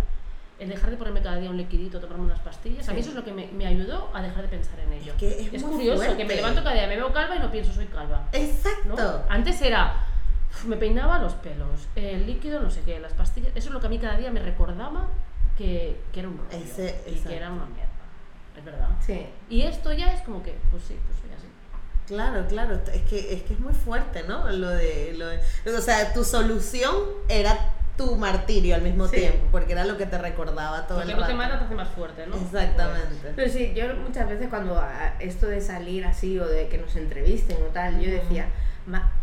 [0.60, 2.88] el dejar de ponerme cada día un liquidito, tomarme unas pastillas.
[2.88, 3.02] A mí Sí.
[3.02, 5.14] eso es lo que me, me ayudó a dejar de pensar en ello.
[5.18, 6.26] que es muy curioso, que fuerte.
[6.26, 8.28] me levanto cada día, me veo calva y no pienso soy calva.
[8.32, 8.38] ¿no?
[8.40, 9.26] Exacto.
[9.28, 10.06] Antes era,
[10.68, 13.52] me peinaba los pelos, el líquido, no sé qué, las pastillas.
[13.56, 15.08] Eso es lo que a mí cada día me recordaba
[15.58, 17.90] que, que era un rollo Ese- y que era una mierda.
[18.56, 18.90] Es verdad.
[19.04, 19.26] Sí.
[19.50, 21.21] Y esto ya es como que, pues sí, pues.
[22.12, 24.50] Claro, claro, es que es que es muy fuerte, ¿no?
[24.52, 25.40] Lo de, lo de-
[25.78, 26.94] o sea, tu solución
[27.30, 27.58] era
[27.98, 29.16] tu martirio al mismo Sí.
[29.16, 31.76] tiempo, porque era lo que te recordaba todo Porque el no te mata, te hace
[31.76, 32.36] más fuerte, ¿no?
[32.36, 33.32] Exactamente.
[33.34, 34.82] Pero sí, yo muchas veces cuando
[35.20, 38.52] esto de salir así o de que nos entrevisten o tal, yo decía, "Ma,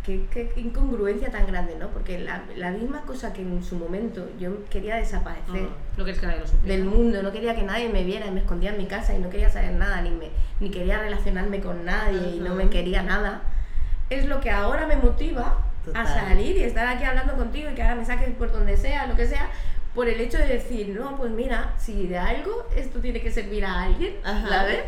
[0.04, 1.88] qué, qué incongruencia tan grande, ¿no?
[1.88, 5.68] Porque la, la misma cosa que en su momento yo quería desaparecer Mm,
[5.98, 8.40] No quieres que nadie lo del mundo, no quería que nadie me viera y me
[8.40, 10.28] escondía en mi casa y no quería saber nada, ni, me,
[10.60, 13.42] ni quería relacionarme con nadie y no me quería nada,
[14.10, 16.06] es lo que ahora me motiva Total.
[16.06, 19.06] a salir y estar aquí hablando contigo y que ahora me saques por donde sea,
[19.06, 19.48] lo que sea,
[19.94, 23.64] por el hecho de decir, no, pues mira, si de algo esto tiene que servir
[23.64, 24.48] a alguien, Ajá.
[24.48, 24.80] ¿sabes?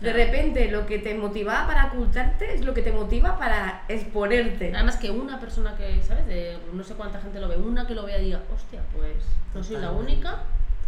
[0.00, 4.72] De repente lo que te motivaba para ocultarte es lo que te motiva para exponerte.
[4.74, 6.26] Además que una persona que, ¿sabes?
[6.26, 9.14] De no sé cuánta gente lo ve, una que lo vea y diga, hostia, pues
[9.54, 10.42] no soy la única.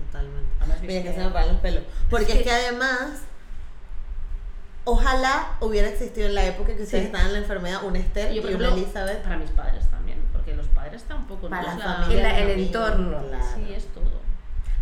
[0.06, 0.50] Totalmente.
[0.60, 1.84] Además, Mira que se me paran los pelos.
[2.10, 3.22] Porque Es es que- además,
[4.84, 7.06] ojalá hubiera existido en la época que ustedes Sí.
[7.06, 9.22] estaban en la enfermedad una Esther Yo, y una Elizabeth.
[9.22, 10.18] para mis padres también.
[10.74, 11.48] padres tampoco.
[11.50, 11.78] Para ¿no?
[11.80, 13.22] la familia, el- los entorno.
[13.28, 13.44] claro.
[13.54, 14.20] Sí, es todo.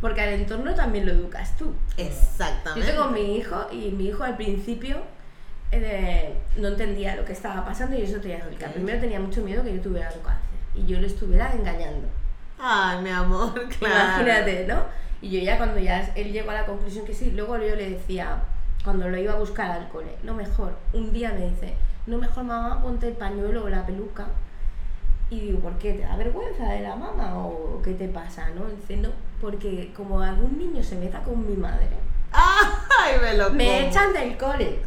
[0.00, 1.74] Porque al entorno también lo educas tú.
[1.96, 2.92] Yo Exactamente.
[2.92, 4.98] tengo mi hijo y mi hijo al principio
[5.72, 8.68] eh, no entendía lo que estaba pasando y eso te voy a explicar.
[8.68, 8.74] Ok.
[8.74, 10.44] Primero tenía mucho miedo que yo tuviera un cáncer
[10.74, 12.08] y yo le estuviera engañando.
[12.58, 14.22] Ay, mi amor, claro.
[14.22, 14.84] Imagínate, ¿no?
[15.22, 17.90] Y yo ya cuando ya él llegó a la conclusión que sí, luego yo le
[17.90, 18.42] decía,
[18.84, 21.74] cuando lo iba a buscar al cole, no mejor, un día me dice,
[22.06, 24.26] no mejor mamá, ponte el pañuelo o la peluca.
[25.30, 25.94] Y digo, ¿por qué?
[25.94, 28.48] ¿Te da vergüenza de la mamá o qué te pasa?
[28.50, 28.64] ¿no?
[28.66, 29.08] Dice, no,
[29.40, 31.86] porque como algún niño se meta con mi madre,
[32.32, 33.88] Ay, me lo me como.
[33.88, 34.80] echan del cole.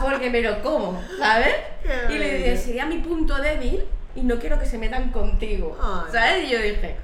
[0.00, 1.54] Porque me lo como, ¿sabes?
[1.82, 3.84] Qué y le dije, sería mi punto débil
[4.14, 5.76] y no quiero que se metan contigo.
[5.80, 6.12] Ay.
[6.12, 6.44] ¿Sabes?
[6.48, 6.96] Y yo dije.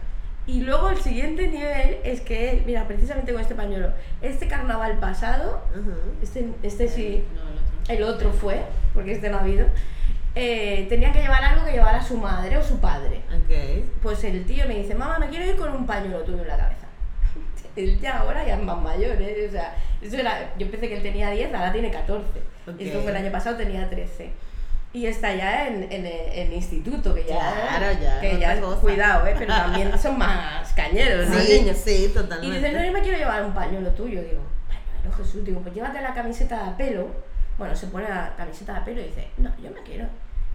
[0.47, 3.91] Y luego el siguiente nivel es que él, mira, precisamente con este pañuelo,
[4.23, 5.61] este carnaval pasado,
[6.23, 7.41] este, este sí, No,
[7.93, 8.09] el otro.
[8.09, 8.63] el otro fue,
[8.95, 9.67] porque este no ha habido,
[10.39, 13.23] eh, tenía que llevar algo que llevara su madre o su padre.
[13.31, 13.85] Ok.
[14.03, 16.57] Pues el tío me dice, mamá, me quiero ir con un pañuelo tuyo en la
[16.59, 16.87] cabeza.
[17.77, 19.47] Él ya ahora ya es más mayor, ¿eh?
[19.49, 22.25] O sea, eso era, yo pensé que él tenía 10, ahora tiene 14.
[22.69, 22.75] Ok.
[22.81, 24.31] Esto fue el año pasado, tenía 13.
[24.93, 27.37] Y está ya en, en, en instituto, que ya,
[27.79, 28.81] Claro, ya, que ya cosa.
[28.81, 29.35] cuidado, ¿eh?
[29.39, 31.39] Pero también son más cañeros, ¿no?
[31.39, 31.77] Sí, niños?
[31.79, 32.57] sí, Y totalmente.
[32.59, 34.23] dice, no, yo me quiero llevar un pañuelo tuyo.
[34.23, 37.09] Digo, pañuelo Jesús, digo, pues llévate la camiseta de pelo.
[37.59, 40.07] Bueno, se pone la camiseta de pelo y dice, no, yo me quiero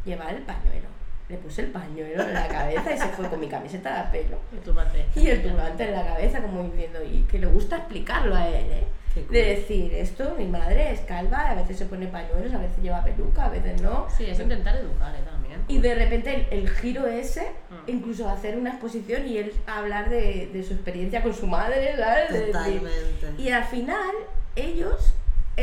[0.05, 0.87] llevar el pañuelo.
[1.29, 4.37] Le puse el pañuelo en la cabeza y se fue con mi camiseta de pelo.
[4.51, 5.05] Y tu padre.
[5.15, 8.65] Y el turbante en la cabeza, como diciendo, y que le gusta explicarlo a él,
[8.69, 8.83] ¿eh?
[9.29, 13.03] De decir, esto, mi madre es calva, a veces se pone pañuelos, a veces lleva
[13.03, 14.07] peluca, a veces no.
[14.17, 15.19] Sí, es intentar educar, ¿eh?
[15.29, 15.59] También.
[15.67, 17.89] Y de repente el, el giro ese, Mm.
[17.89, 22.29] incluso hacer una exposición y él hablar de, de su experiencia con su madre, ¿sabes?
[22.31, 23.41] Decir- Totalmente.
[23.41, 24.11] y al final,
[24.57, 25.13] ellos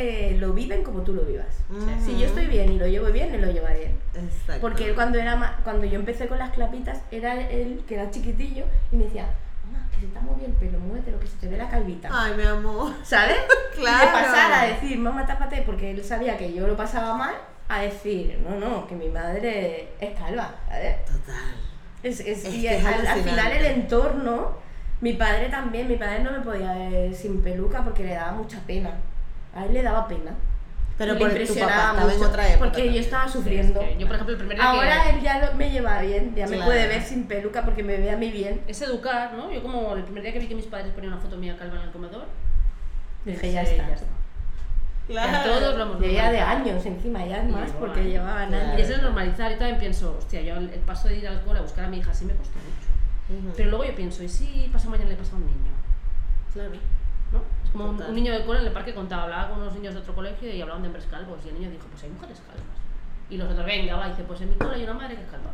[0.00, 1.46] eh, lo viven como tú lo vivas.
[1.70, 1.86] Ujú.
[2.04, 3.92] Si yo estoy bien y lo llevo bien, él lo lleva bien.
[4.14, 4.60] Exacto.
[4.60, 8.64] Porque él cuando, era cuando yo empecé con las clapitas, era él que era chiquitillo
[8.92, 9.26] y me decía,
[9.66, 12.08] mamá, que se te mueve el pelo, muévetelo, que se te ve la calvita.
[12.12, 12.92] Ay, mi amor.
[13.02, 13.36] ¿Sabes?
[13.78, 14.02] Claro.
[14.02, 17.34] Y de pasar a decir, mamá, tápate, porque él sabía que yo lo pasaba mal,
[17.68, 20.52] a decir, no, no, que mi madre es calva.
[20.68, 21.04] ¿sabes?
[21.04, 21.54] Total.
[22.02, 24.56] Es, es- Es y que es al, al final el entorno,
[25.00, 28.58] mi padre también, mi padre no me podía ver sin peluca porque le daba mucha
[28.66, 28.90] pena.
[29.58, 30.32] A él le daba pena.
[30.96, 32.58] Pero Y por impresionaba papá mucho, otra época.
[32.64, 33.80] Porque yo estaba Sí, es sufriendo.
[33.80, 35.10] que yo, por ejemplo, el primer día Ahora que...
[35.10, 36.64] él ya lo- me lleva bien, ya me Claro.
[36.72, 38.60] puede ver sin peluca porque me ve a mí bien.
[38.66, 39.50] Es educar, ¿no?
[39.52, 41.76] Yo como el primer día que vi que mis padres ponían una foto mía calva
[41.76, 42.26] en el comedor,
[43.24, 44.06] Dije, ya pensé, está.
[45.06, 45.50] Claro.
[45.52, 48.64] Todos lo hemos Ya, ya de años encima, ya es Y más porque llevaban Claro.
[48.66, 48.80] Y años.
[48.82, 49.52] eso es normalizar.
[49.52, 51.98] Yo también pienso, hostia, yo el, paso de ir al cole a buscar a mi
[51.98, 53.40] hija sí me costó mucho.
[53.46, 53.54] Ujú.
[53.56, 55.72] Pero luego yo pienso, ¿y si pasa mañana le pasa a un niño?
[56.52, 56.70] Claro.
[57.72, 60.00] Como un, un niño del cole en el parque contaba, hablaba con unos niños de
[60.00, 61.38] otro colegio y hablaban de hombres calvos.
[61.44, 62.64] Y el niño dijo, pues hay mujeres calvas.
[63.30, 65.22] Y los otros, venga, va, y dice, pues en mi cole hay una madre que
[65.22, 65.50] es calva.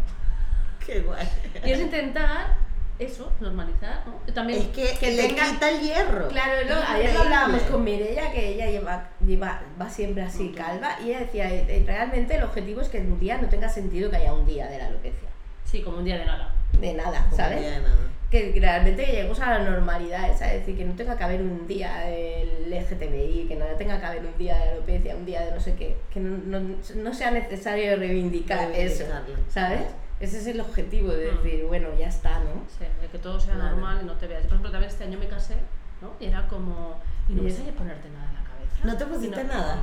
[0.85, 1.27] Qué guay.
[1.65, 2.57] Y es intentar
[2.99, 6.29] eso, normalizar, También, Es que, que le tenga- quita el hierro.
[6.29, 6.53] Claro,
[6.89, 11.21] ayer lo hablábamos con Mireia, que ella lleva, lleva, va siempre así calva, y ella
[11.21, 14.33] decía, eh, eh, realmente el objetivo es que un día no tenga sentido que haya
[14.33, 15.29] un día de la alopecia.
[15.65, 16.55] sí, como un día de nada.
[16.79, 17.63] De nada, Como ¿sabes?
[17.63, 17.95] ya nada.
[18.35, 21.99] Que realmente lleguemos a la normalidad es decir, que no tenga que haber un día
[21.99, 25.61] del LGTBI, que no tenga que haber un día de alopecia, un día de no
[25.61, 29.05] sé qué, que no, no, no sea necesario reivindicar eso.
[29.49, 29.83] ¿sabes?
[30.19, 31.37] Ese es el objetivo de Mm.
[31.43, 32.65] decir, bueno, ya está, ¿no?
[32.77, 33.71] Sí, de que todo sea Claro.
[33.71, 34.43] normal y no te veas.
[34.43, 35.55] Yo, por ejemplo, también este año me casé,
[36.03, 36.11] ¿no?
[36.19, 38.77] Y era como, y no me sabía ponerte nada en la cabeza.
[38.85, 39.77] ¿No te pusiste no- nada?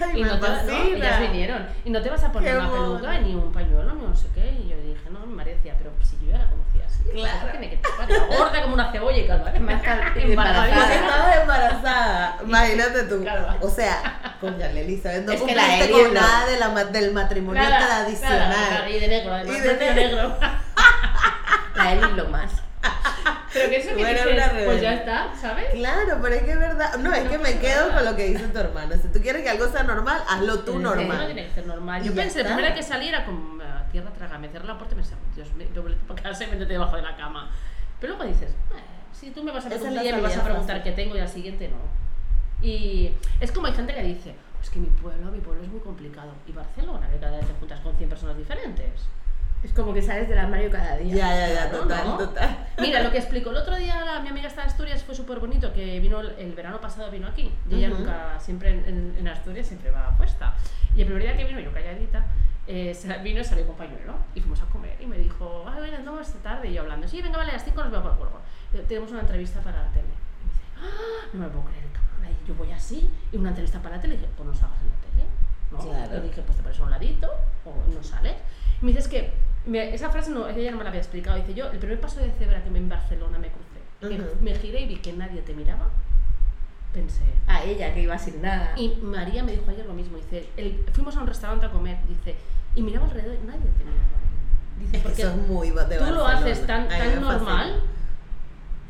[0.00, 0.82] Ay, y me no te, ¿no?
[0.96, 1.66] Ellas vinieron.
[1.84, 2.98] Y no te vas a poner Qué una mono.
[2.98, 4.40] peluca, ni un pañuelo, ni no sé qué.
[4.62, 7.02] Y yo dije, no, mi marido decía, pero si yo ya la conocía así.
[7.12, 7.58] Claro.
[7.60, 9.44] que tapar, la gorda como una cebolla y calva.
[9.44, 9.58] Porque
[10.22, 10.94] embarazada.
[10.94, 12.36] estabas embarazada.
[12.44, 13.24] Imagínate tú.
[13.62, 17.12] O sea, con ya Elizabeth no Es que la Eli con nada de la, del
[17.12, 18.54] matrimonio Claro, tradicional.
[18.68, 19.56] claro, y de negro, además.
[19.56, 19.94] Y de negro.
[19.94, 20.36] negro.
[21.74, 22.50] La Eli lo más.
[23.52, 25.66] pero que eso que Bueno, dices, pues ya está, ¿sabes?
[25.74, 26.96] Claro, pero es que es verdad.
[26.98, 27.94] No, es No que pasa me quedo nada.
[27.94, 28.96] con lo que dice tu hermana.
[28.96, 31.26] Si tú quieres que algo sea normal, hazlo tú Sí, No normal.
[31.26, 32.02] tiene que ser normal.
[32.02, 34.94] Yo pensé, la primera que salí era como "Ah, tierra traga, me cerré la puerta
[34.94, 37.50] y me decía, Dios mío, doble para casa y métete debajo de la cama.
[38.00, 38.80] Pero luego dices, "Eh,
[39.12, 41.28] si tú me vas a es preguntar me vas a preguntar qué tengo y al
[41.28, 41.76] siguiente no.
[42.66, 45.80] Y es como hay gente que dice, es que mi pueblo, mi pueblo es muy
[45.80, 46.32] complicado.
[46.46, 48.90] Y Barcelona, que cada vez te juntas con 100 personas diferentes.
[49.62, 51.14] Es como que sales del armario cada día.
[51.14, 52.18] Ya, ya, ya, Claro, total, ¿no?
[52.18, 52.68] total.
[52.78, 55.40] Mira, lo que explicó el otro día la, mi amiga está de Asturias fue súper
[55.40, 57.52] bonito, que vino el, el verano pasado, vino aquí.
[57.68, 57.98] Y ella Ujú.
[58.00, 60.54] nunca, siempre en, en- Asturias, siempre va puesta.
[60.94, 62.24] Y el primer día que vino, yo calladita,
[62.68, 64.14] eh, vino y salió con pañuelo.
[64.34, 64.96] Y fuimos a comer.
[65.00, 66.68] Y me dijo, ah, bueno, no, esta tarde.
[66.68, 68.86] Y yo hablando, sí, venga, vale, a las 5 nos vemos por el cuerpo.
[68.88, 70.04] Tenemos una entrevista para la tele.
[70.06, 72.36] Y me dice, ah, no me puedo creer, cabrón.
[72.44, 74.14] Y yo voy así, y una entrevista para la tele.
[74.14, 74.92] Y dije, pues no tele.
[75.84, 75.90] ¿No?
[75.90, 76.16] Claro.
[76.18, 77.28] Y dije, pues te pones a un ladito
[77.64, 78.34] o no sales.
[78.80, 79.32] Y me dices que
[79.66, 81.36] me- esa frase no, ella no me la había explicado.
[81.36, 84.42] Dice yo, el primer paso de cebra que me en Barcelona me crucé, que Ujú.
[84.42, 85.88] me giré y vi que nadie te miraba,
[86.92, 87.22] pensé.
[87.46, 88.72] A ella que iba sin nada.
[88.76, 90.16] Y María me dijo ayer lo mismo.
[90.16, 92.36] Dice, el- fuimos a un restaurante a comer, dice,
[92.74, 94.02] y miraba alrededor y nadie te miraba.
[94.78, 97.80] Dice, Es que porque eso es muy de tú lo haces tan, tan me normal.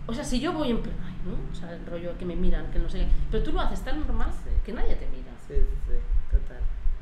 [0.08, 1.34] O sea, si yo voy en plan, ¿no?
[1.52, 3.06] O sea, el rollo que me miran, que no sé qué.
[3.30, 4.28] Pero tú lo haces tan normal
[4.64, 5.30] que nadie te mira.
[5.48, 5.54] Sí,
[5.86, 5.94] sí.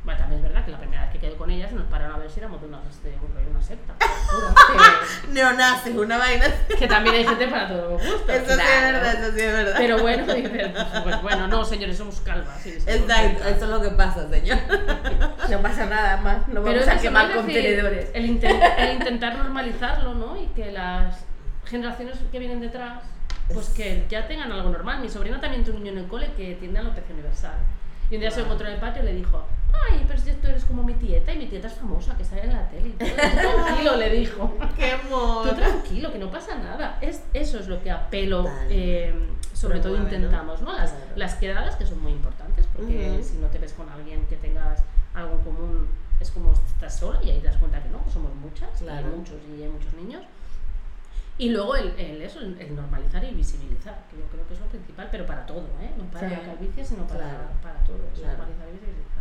[0.05, 2.19] Bueno, también es verdad que la primera vez que quedé con ellas nos pararon a
[2.19, 3.95] ver si éramos de una, de un rollo, una secta.
[5.23, 6.45] que, Neonazis, una vaina.
[6.79, 8.29] que también hay gente para todos los gustos.
[8.29, 8.93] Eso sí es claro.
[8.99, 9.75] verdad, eso sí es verdad.
[9.79, 10.49] Pero bueno, pues,
[11.05, 12.61] pues, bueno, no, señores, somos calvas.
[12.63, 14.59] sí, Exacto, eso es lo que pasa, señor.
[15.51, 18.11] No pasa nada más, no Pero vamos es a quemar contenedores.
[18.15, 20.37] El, inten- el intentar normalizarlo, ¿no?
[20.41, 21.25] Y que las
[21.65, 23.03] generaciones que vienen detrás,
[23.53, 25.01] pues que ya tengan algo normal.
[25.01, 27.55] Mi sobrina también tiene un niño en el cole que tiene alopecia universal.
[28.11, 29.47] Y un día se encontró en el patio y le dijo,
[29.91, 32.43] ay, pero si tú eres como mi tieta y mi tieta es famosa, que sale
[32.45, 32.89] en la tele.
[32.89, 33.09] y todo".
[33.09, 33.15] Tú
[33.65, 34.55] tranquilo, le dijo.
[34.77, 35.55] Qué Tú amor.
[35.55, 36.99] tranquilo, que no pasa nada.
[37.01, 38.67] Es, eso es lo que apelo, Total.
[38.71, 39.15] eh,
[39.53, 40.25] sobre todo Promueve, ¿no?
[40.25, 40.73] intentamos, ¿no?
[40.77, 41.07] Las, Claro.
[41.17, 43.23] las quedadas que son muy importantes, porque Ujú.
[43.25, 44.83] si no te ves con alguien que tengas
[45.15, 45.89] algo en común,
[46.21, 48.85] es como estás sola y ahí te das cuenta que no, que somos muchas, y
[48.89, 49.17] hay Claro.
[49.17, 50.23] muchos y hay muchos niños.
[51.37, 54.61] Y luego el, el eso, el, el normalizar y visibilizar, que yo creo que es
[54.61, 55.91] lo principal, pero para todo, ¿eh?
[55.99, 56.35] No para Sí.
[56.37, 57.45] la calvicie, sino para, Claro.
[57.63, 58.39] para todo, Claro.
[58.39, 59.14] normalizar y visibilizar.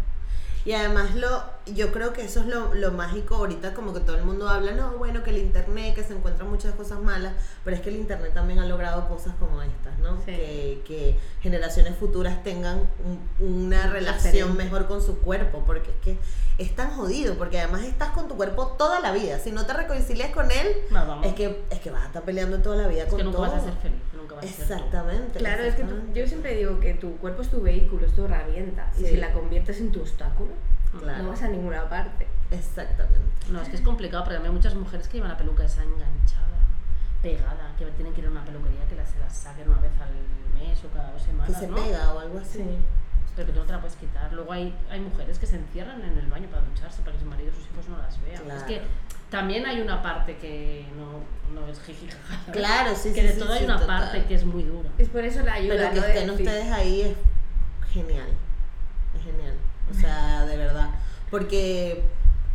[0.66, 1.44] Y además lo,
[1.74, 4.72] yo creo que eso es lo, lo mágico ahorita, como que todo el mundo habla,
[4.72, 7.34] no, bueno, que el internet, que se encuentran muchas cosas malas,
[7.66, 10.16] pero es que el internet también ha logrado cosas como estas, ¿no?
[10.20, 10.26] Sí.
[10.28, 16.18] Que, que generaciones futuras tengan un- una relación mejor con su cuerpo, porque es que
[16.58, 19.74] es tan jodido, porque además estás con tu cuerpo toda la vida, si no te
[19.74, 21.26] reconcilias con él, vamos.
[21.26, 23.38] es que, es que vas a estar peleando toda la vida Es con que nunca
[23.40, 23.48] todo.
[23.52, 24.62] vas a ser feliz, nunca vas a ser tú.
[24.74, 25.40] Exactamente.
[25.40, 28.24] Claro, es que tú- yo siempre digo que tu cuerpo es tu vehículo, es tu
[28.26, 28.92] herramienta.
[28.98, 30.52] Y si la conviertes en tu obstáculo,
[31.00, 31.24] Claro.
[31.24, 32.28] no vas a ninguna parte.
[32.52, 33.20] Exactamente.
[33.50, 35.84] No, es que es complicado porque también hay muchas mujeres que llevan la peluca esa
[35.84, 36.60] enganchada,
[37.22, 40.14] pegada, que tienen que ir a una peluquería que se la saquen una vez al
[40.60, 41.76] mes o cada dos Que semanas, se ¿no?
[41.76, 42.64] pega o algo así.
[43.36, 44.32] Pero que tú no te la puedes quitar.
[44.32, 47.26] Luego hay, hay mujeres que se encierran en el baño para ducharse para que su
[47.26, 48.44] marido y sus hijos no las vean.
[48.44, 48.60] Claro.
[48.60, 48.82] Es que
[49.32, 52.08] también hay una parte que no, no es jiji.
[52.52, 54.02] Claro, sí, Que sí, de sí, todo hay sí, una total.
[54.02, 54.88] parte que es muy dura.
[55.00, 56.02] Es por eso la ayuda, Pero que ¿no?
[56.06, 57.18] De estén ustedes ahí es
[57.92, 58.28] genial.
[59.18, 59.56] Es genial.
[59.92, 60.90] O sea, de verdad.
[61.30, 62.04] Porque,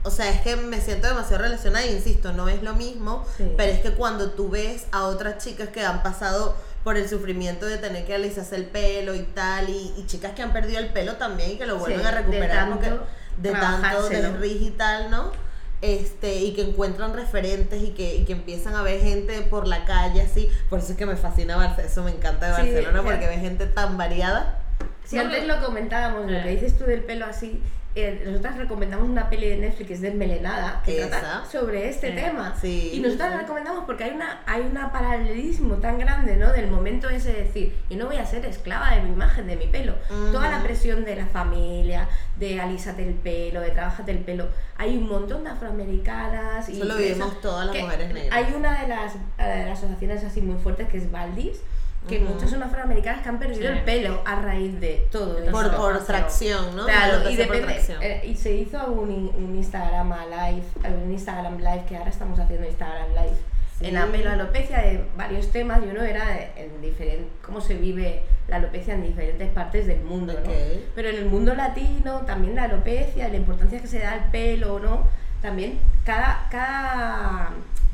[0.03, 3.53] o sea, es que me siento demasiado relacionada, e insisto, no es lo mismo, Sí.
[3.57, 7.67] pero es que cuando tú ves a otras chicas que han pasado por el sufrimiento
[7.67, 10.89] de tener que alisarse el pelo y tal, y, y chicas que han perdido el
[10.93, 13.07] pelo también y que lo Sí, vuelven a de recuperar tanto
[13.39, 14.33] de tanto trabajárselo.
[14.33, 15.33] desriz y tal, ¿no?
[15.81, 19.85] Este, y que encuentran referentes y que, y que empiezan a ver gente por la
[19.85, 20.49] calle así.
[20.71, 23.41] Por eso es que me fascina Barcelona, eso me encanta de Barcelona, sea, porque ves
[23.41, 24.59] gente tan variada.
[25.05, 26.43] Si No, antes lo comentábamos, lo Eh.
[26.43, 27.63] que dices tú del pelo así,
[27.95, 31.09] eh, nosotras recomendamos una peli de Netflix Desmelenada, que Esa.
[31.09, 32.15] trata sobre este Sí.
[32.15, 32.55] tema.
[32.61, 33.35] Sí, y nosotras sí.
[33.35, 36.53] la recomendamos porque hay una hay una paralelismo tan grande, ¿no?
[36.53, 39.57] Del momento ese de decir, yo no voy a ser esclava de mi imagen, de
[39.57, 39.95] mi pelo.
[40.11, 40.33] Ujú.
[40.33, 42.07] Toda la presión de la familia,
[42.37, 44.49] de alísate el pelo, de trabajate el pelo.
[44.77, 48.33] Hay un montón de afroamericanas y Eso lo vivimos todas las mujeres negras.
[48.33, 51.63] Hay una de las, eh, de las asociaciones así muy fuertes que es Valdis,
[52.09, 52.35] que Ujú.
[52.35, 53.79] muchas son afroamericanas que han perdido Sí.
[53.79, 55.77] el pelo a raíz de todo Por-.
[55.77, 56.87] Por, tracción, ¿no?
[56.87, 60.63] Claro, y depende, eh, y se hizo un, in- un Instagram live,
[61.05, 63.37] un Instagram live que ahora estamos haciendo Instagram live
[63.79, 63.87] Sí.
[63.87, 66.25] en la alopecia de varios temas y uno era
[66.57, 70.51] en diferente cómo se vive la alopecia en diferentes partes del mundo, ¿no?
[70.97, 74.75] Pero en el mundo latino también la alopecia, la importancia que se da al pelo
[74.75, 75.05] o no,
[75.41, 77.51] también cada, cada,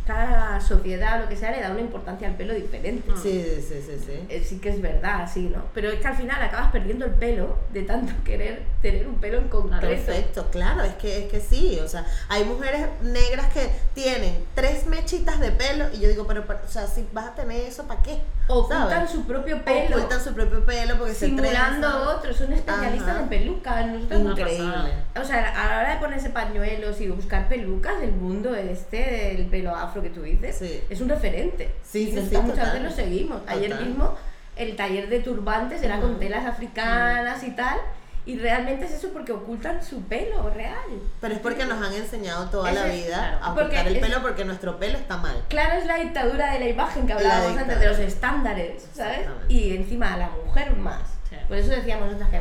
[0.07, 3.11] cada sociedad lo que sea le da una importancia al pelo diferente.
[3.23, 4.27] Sí, sí, sí, sí, sí.
[4.29, 5.65] Eh, sí que es verdad, sí, ¿no?
[5.73, 9.39] Pero es que al final acabas perdiendo el pelo de tanto querer tener un pelo
[9.39, 9.87] en concreto.
[9.87, 14.87] Perfecto, claro, es que, es que sí, o sea, hay mujeres negras que tienen tres
[14.87, 17.85] mechitas de pelo y yo digo, pero, pero, o sea, si vas a tener eso,
[17.85, 18.21] ¿para qué?
[18.47, 19.11] Ocultan ¿Sabes?
[19.11, 22.11] su propio pelo, Ocultan su propio pelo porque simulando se trenza.
[22.11, 23.86] otros, son especialistas en pelucas.
[24.11, 24.92] Increíble.
[25.20, 29.47] O sea, a la hora de ponerse pañuelos y buscar pelucas, el mundo este del
[29.47, 30.82] pelo afro que tú dices Sí.
[30.90, 31.74] es un referente.
[31.82, 33.40] Sí, sí, sí, muchas veces lo seguimos.
[33.47, 33.86] Ayer Total.
[33.86, 34.14] mismo
[34.57, 36.20] el taller de turbantes era con Ujú.
[36.20, 37.78] telas africanas y tal.
[38.27, 40.75] Y realmente es eso porque ocultan su pelo real.
[41.20, 43.39] Pero es porque nos han enseñado toda Eso la es, vida claro.
[43.45, 45.45] a ocultar el es- pelo porque nuestro pelo está mal.
[45.49, 49.29] Claro, es la dictadura de la imagen que hablábamos antes, de los estándares, ¿sabes?
[49.49, 51.03] Y encima a la mujer más.
[51.29, 51.37] Sí.
[51.49, 52.41] Por eso decíamos nosotras que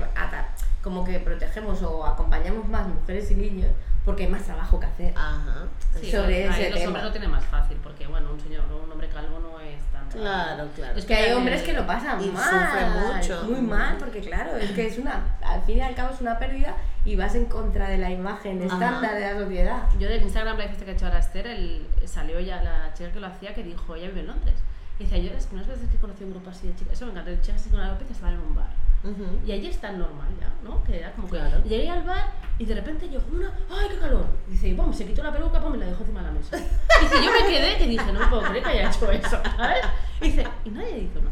[0.81, 3.71] como que protegemos o acompañamos más mujeres y niños
[4.05, 5.13] porque hay más trabajo que hacer.
[5.15, 5.65] Ajá.
[5.99, 6.87] Sí, sobre ahí ese los tema.
[6.89, 10.09] hombres lo tienen más fácil, porque bueno, un señor, un hombre calvo no es tan
[10.11, 10.19] raro.
[10.21, 10.99] Claro, claro.
[10.99, 13.43] Es que hay hombres que lo pasan Y mal, sufren mucho.
[13.49, 16.37] muy mal, porque claro, es que es una, al fin y al cabo es una
[16.39, 16.75] pérdida
[17.05, 18.73] y vas en contra de la imagen Ajá.
[18.73, 19.83] estándar de la sociedad.
[19.99, 23.11] Yo del Instagram Live este que ha hecho ahora Esther, el, salió ya la chica
[23.11, 24.55] que lo hacía que dijo, ella vive en Londres.
[24.99, 27.11] Y decía, yo las primeras veces que conocí un grupo así de chicas, eso me
[27.11, 28.69] encanta, de chicas así con alopecia estaban en un bar.
[29.03, 29.39] Ujú.
[29.45, 30.81] Y allí es tan normal ya, ¿no?
[30.83, 31.63] Que era como que Claro.
[31.63, 32.23] llegué al bar
[32.59, 34.25] y de repente yo, una, ¡ay, qué calor!
[34.47, 36.31] Y dice, y pum, se quitó la peluca, pum, me la dejó encima de la
[36.33, 36.57] mesa.
[36.57, 39.41] Y dice, yo me quedé que dije, no me puedo creer que haya hecho eso,
[39.57, 39.85] ¿sabes?
[40.21, 41.31] Y dice, y nadie dijo, ¿no?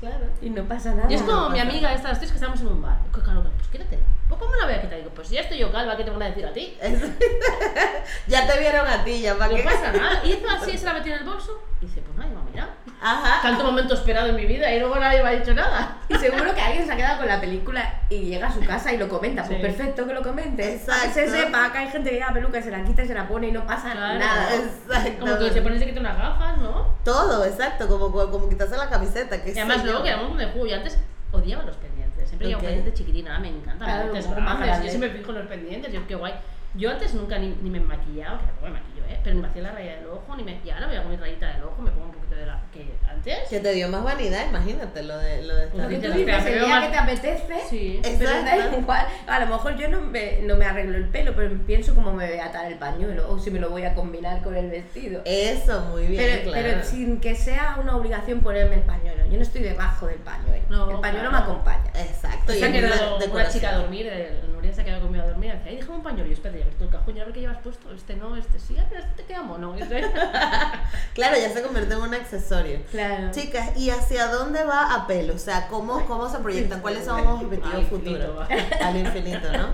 [0.00, 0.26] Claro.
[0.42, 1.10] Y no pasa nada.
[1.10, 2.98] Y es como no mi amiga, estas tres que estamos en un bar.
[3.14, 3.50] ¿Qué calor?
[3.56, 4.02] Pues quítatela.
[4.28, 4.98] Pues ¿cómo me la voy a quitar?
[4.98, 6.76] Digo, pues ya estoy yo calva, ¿qué te van a decir a ti?
[8.28, 9.62] Ya te vieron a ti, ya para No qué.
[9.62, 10.24] pasa nada.
[10.24, 11.62] Y hizo así, se la metió en el bolso.
[11.80, 12.70] Y dice, pues nadie me ha mirado.
[13.08, 13.40] Ajá.
[13.42, 15.98] Tanto momento esperado en mi vida y luego nadie me ha dicho nada.
[16.08, 18.92] Y seguro que alguien se ha quedado con la película y llega a su casa
[18.92, 19.44] y lo comenta.
[19.44, 19.62] Pues Sí.
[19.62, 20.80] perfecto que lo comentes.
[20.82, 21.10] Exacto.
[21.14, 23.28] Se sepa que hay gente que lleva peluca y se la quita y se la
[23.28, 24.18] pone y no pasa Claro.
[24.18, 24.48] nada.
[24.54, 25.20] Exacto.
[25.20, 26.94] Como que se pone y se quita unas gafas, ¿no?
[27.04, 29.42] Todo, exacto, como, como quitarse la camiseta.
[29.42, 30.66] Que Y además luego que éramos de juego.
[30.66, 30.98] Yo antes
[31.32, 32.28] odiaba los pendientes.
[32.28, 32.70] Siempre llevaba Ok.
[32.70, 33.28] un pendiente chiquitín.
[33.28, 33.84] Ahora me encanta.
[33.84, 34.84] Claro, pendientes más grandes.
[34.84, 35.92] Yo siempre fijo los pendientes.
[35.92, 36.34] Yo, qué guay.
[36.76, 39.18] Yo antes nunca ni, ni me maquillaba, que tampoco me maquillo, ¿eh?
[39.24, 40.60] Pero ni me hacía la raya del ojo, ni me...
[40.64, 42.62] Y ahora me hago mi rayita del ojo, me pongo un poquito de la...
[42.72, 43.48] Que antes...
[43.48, 45.80] Que te dio más vanidad, imagínate lo de, lo de estar.
[45.80, 48.00] Lo que tú dices, el día que te apetece, Sí.
[48.18, 48.78] pero da Exacto.
[48.80, 49.06] igual.
[49.26, 52.28] A lo mejor yo no me, no me arreglo el pelo, pero pienso cómo me
[52.28, 55.22] voy a atar el pañuelo o si me lo voy a combinar con el vestido.
[55.24, 56.68] Eso, muy bien, Pero, claro.
[56.68, 59.24] pero sin que sea una obligación ponerme el pañuelo.
[59.26, 60.64] Yo no estoy debajo del pañuelo.
[60.68, 61.46] No, el pañuelo claro.
[61.46, 61.90] me acompaña.
[61.94, 62.52] Exacto.
[62.52, 63.52] Se y ha es una quedado una decoración.
[63.54, 66.26] chica a dormir, el, Nuria se ha quedado conmigo a dormir, y déjame un pañuelo,
[66.26, 68.58] y yo, espérate, tú el cajón, ya a ver qué llevas puesto, este no, este
[68.58, 69.74] sí, pero este te queda mono.
[71.14, 72.80] Claro, ya se convirtió en un accesorio.
[72.90, 73.30] Claro.
[73.30, 75.34] Chicas, ¿y hacia dónde va Apelo?
[75.34, 76.80] O sea, ¿cómo, cómo se proyectan?
[76.80, 78.48] ¿Cuáles son los objetivos futuros?
[78.82, 79.68] Al infinito, ¿no?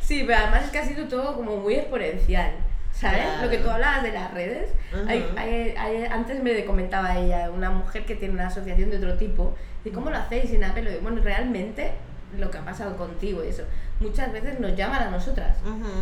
[0.00, 2.52] Sí, pero además es que ha sido todo como muy exponencial.
[2.92, 3.20] ¿Sabes?
[3.24, 3.42] Claro.
[3.44, 4.70] Lo que tú hablabas de las redes.
[4.94, 5.06] Ujú.
[5.06, 9.18] hay- hay- hay- antes me comentaba ella, una mujer que tiene una asociación de otro
[9.18, 10.90] tipo, y cómo lo hacéis sin apelo.
[10.90, 11.92] Y bueno, realmente
[12.38, 13.64] lo que ha pasado contigo y eso.
[14.00, 15.56] Muchas veces nos llaman a nosotras.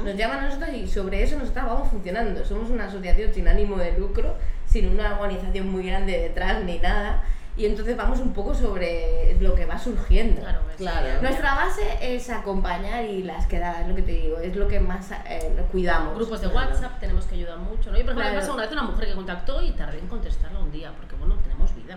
[0.05, 2.45] Nos llaman a nosotros y sobre eso nosotras vamos funcionando.
[2.45, 4.35] Somos una asociación sin ánimo de lucro,
[4.67, 7.23] sin una organización muy grande detrás ni nada.
[7.57, 10.41] Y entonces vamos un poco sobre lo que va surgiendo.
[10.41, 11.23] Claro, ves, Claro.
[11.23, 14.81] Nuestra base es acompañar y las quedadas, es lo que te digo, es lo que
[14.81, 16.17] más eh, cuidamos.
[16.17, 16.71] Grupos de Claro.
[16.71, 17.97] WhatsApp tenemos que ayudar mucho, ¿no?
[17.97, 18.35] Yo, por ejemplo, Claro.
[18.35, 21.15] me pasó una vez una mujer que contactó y tardé en contestarla un día, porque
[21.15, 21.97] bueno, tenemos vida.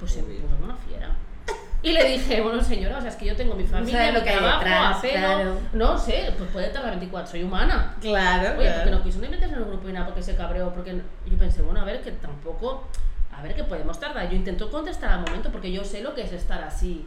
[0.00, 1.10] Pues se puso como una fiera.
[1.82, 4.22] Y le dije, bueno señora, o sea, es que yo tengo mi familia, mi lo
[4.24, 5.58] que hay trabajo, detrás, apelo, claro.
[5.72, 7.94] no sé, pues puede tardar 24, soy humana.
[8.00, 8.78] Claro, Oye, claro.
[8.82, 11.02] porque no quiso ni meterse en el grupo y nada porque se cabreó, porque no-
[11.26, 12.84] yo pensé, bueno, a ver, que tampoco,
[13.32, 14.28] a ver, que podemos tardar.
[14.28, 17.06] Yo intento contestar al momento porque yo sé lo que es estar así.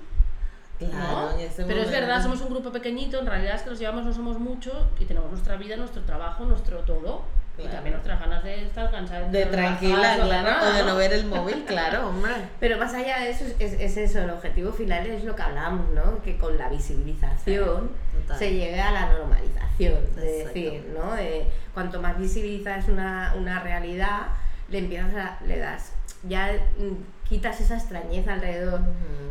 [0.78, 1.32] Claro,
[1.68, 4.40] Pero es verdad, somos un grupo pequeñito, en realidad es que nos llevamos no somos
[4.40, 7.24] mucho y tenemos nuestra vida, nuestro trabajo, nuestro todo.
[7.64, 9.32] Y también nuestras ganas de estar cansadas.
[9.32, 12.32] De tranquila, claro, nada, o de no ver el móvil, claro, hombre.
[12.60, 15.90] Pero más allá de eso, es, es eso, el objetivo final es lo que hablamos,
[15.90, 16.22] ¿no?
[16.22, 17.92] Que con la visibilización
[18.22, 18.40] Total.
[18.40, 20.16] se llegue a la normalización.
[20.16, 20.60] De Exacto.
[20.60, 21.14] decir, ¿no?
[21.14, 24.28] De cuanto más visibilizas una, una realidad,
[24.70, 25.94] le empiezas a, le das,
[26.24, 28.82] ya mm, quitas esa extrañeza alrededor.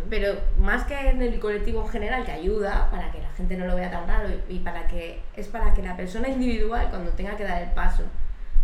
[0.08, 3.66] Pero más que en el colectivo en general que ayuda para que la gente no
[3.66, 7.36] lo vea tan raro y, para que es para que la persona individual cuando tenga
[7.36, 8.04] que dar el paso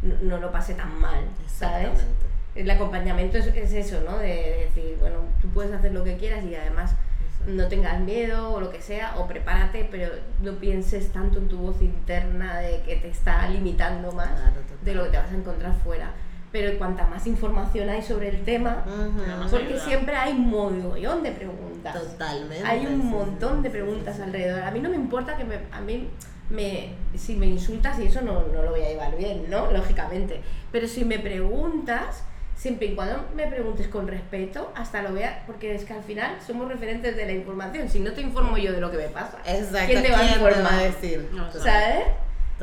[0.03, 2.07] no, no lo pase tan mal, ¿sabes?
[2.55, 4.19] El acompañamiento es, es eso, ¿no?
[4.19, 6.95] De, de decir, bueno, tú puedes hacer lo que quieras y además
[7.47, 11.59] no tengas miedo o lo que sea, o prepárate, pero no pienses tanto en tu
[11.59, 15.35] voz interna de que te está limitando más Claro, de lo que te vas a
[15.35, 16.11] encontrar fuera.
[16.55, 18.85] Pero cuanta más información hay sobre el tema,
[19.51, 22.01] porque siempre hay un mogollón de preguntas.
[22.01, 22.65] Totalmente.
[22.65, 24.63] Hay un montón de preguntas alrededor.
[24.63, 26.09] A mí no me importa que me, a mí
[26.51, 29.69] me, si me insultas y eso no, no lo voy a llevar bien, ¿no?
[29.73, 30.43] Lógicamente.
[30.71, 32.23] Pero si me preguntas,
[32.57, 36.37] siempre y cuando me preguntes con respeto, hasta lo vea, porque es que al final
[36.47, 37.89] somos referentes de la información.
[37.89, 39.89] Si no te informo yo de lo que me pasa, Exacto.
[39.89, 40.83] ¿quién te va a informar?
[40.85, 41.31] decir?
[41.33, 42.05] No, Total.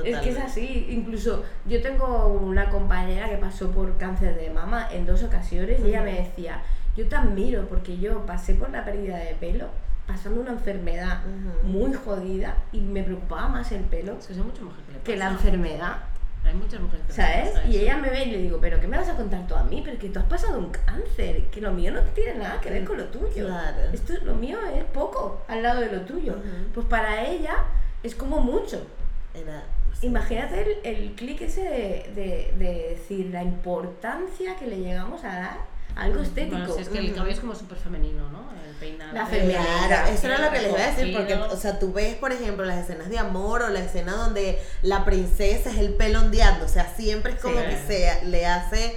[0.04, 0.88] Es que es así.
[0.89, 5.89] Incluso yo tengo una compañera que pasó por cáncer de mama en dos ocasiones y
[5.89, 6.62] ella me decía,
[6.96, 9.68] yo te admiro porque yo pasé por la pérdida de pelo
[10.08, 11.22] pasando una enfermedad
[11.64, 14.98] muy jodida y me preocupaba más el pelo Es que soy mucha mujer que le
[15.00, 15.06] pasa.
[15.06, 15.98] que la enfermedad.
[16.44, 17.50] Hay muchas mujeres que ¿Sabes?
[17.52, 19.56] pasa Y ella me ve y le digo, pero ¿qué me vas a contar tú
[19.56, 19.84] a mí?
[19.86, 22.84] Pero que tú has pasado un cáncer, que lo mío no tiene nada que ver
[22.84, 23.46] con lo tuyo.
[23.46, 23.78] Claro.
[23.94, 26.38] Esto, lo mío es poco al lado de lo tuyo.
[26.74, 27.58] Pues para ella
[28.02, 28.82] es como mucho.
[29.36, 29.64] Era.
[30.02, 35.28] Imagínate el, el clic ese de, de- de decir la importancia que le llegamos a
[35.28, 35.58] dar
[35.95, 36.58] algo estético.
[36.58, 38.49] Bueno, si es que el cabello es como súper femenino, ¿no?
[38.68, 39.14] El peinado.
[39.14, 39.62] La feminidad.
[39.88, 42.32] Claro, eso era lo que les iba a decir, porque, o sea, tú ves, por
[42.32, 46.66] ejemplo, las escenas de amor o la escena donde la princesa es el pelo ondeando,
[46.66, 47.66] o sea, siempre es como Sí.
[47.68, 48.95] que se le hace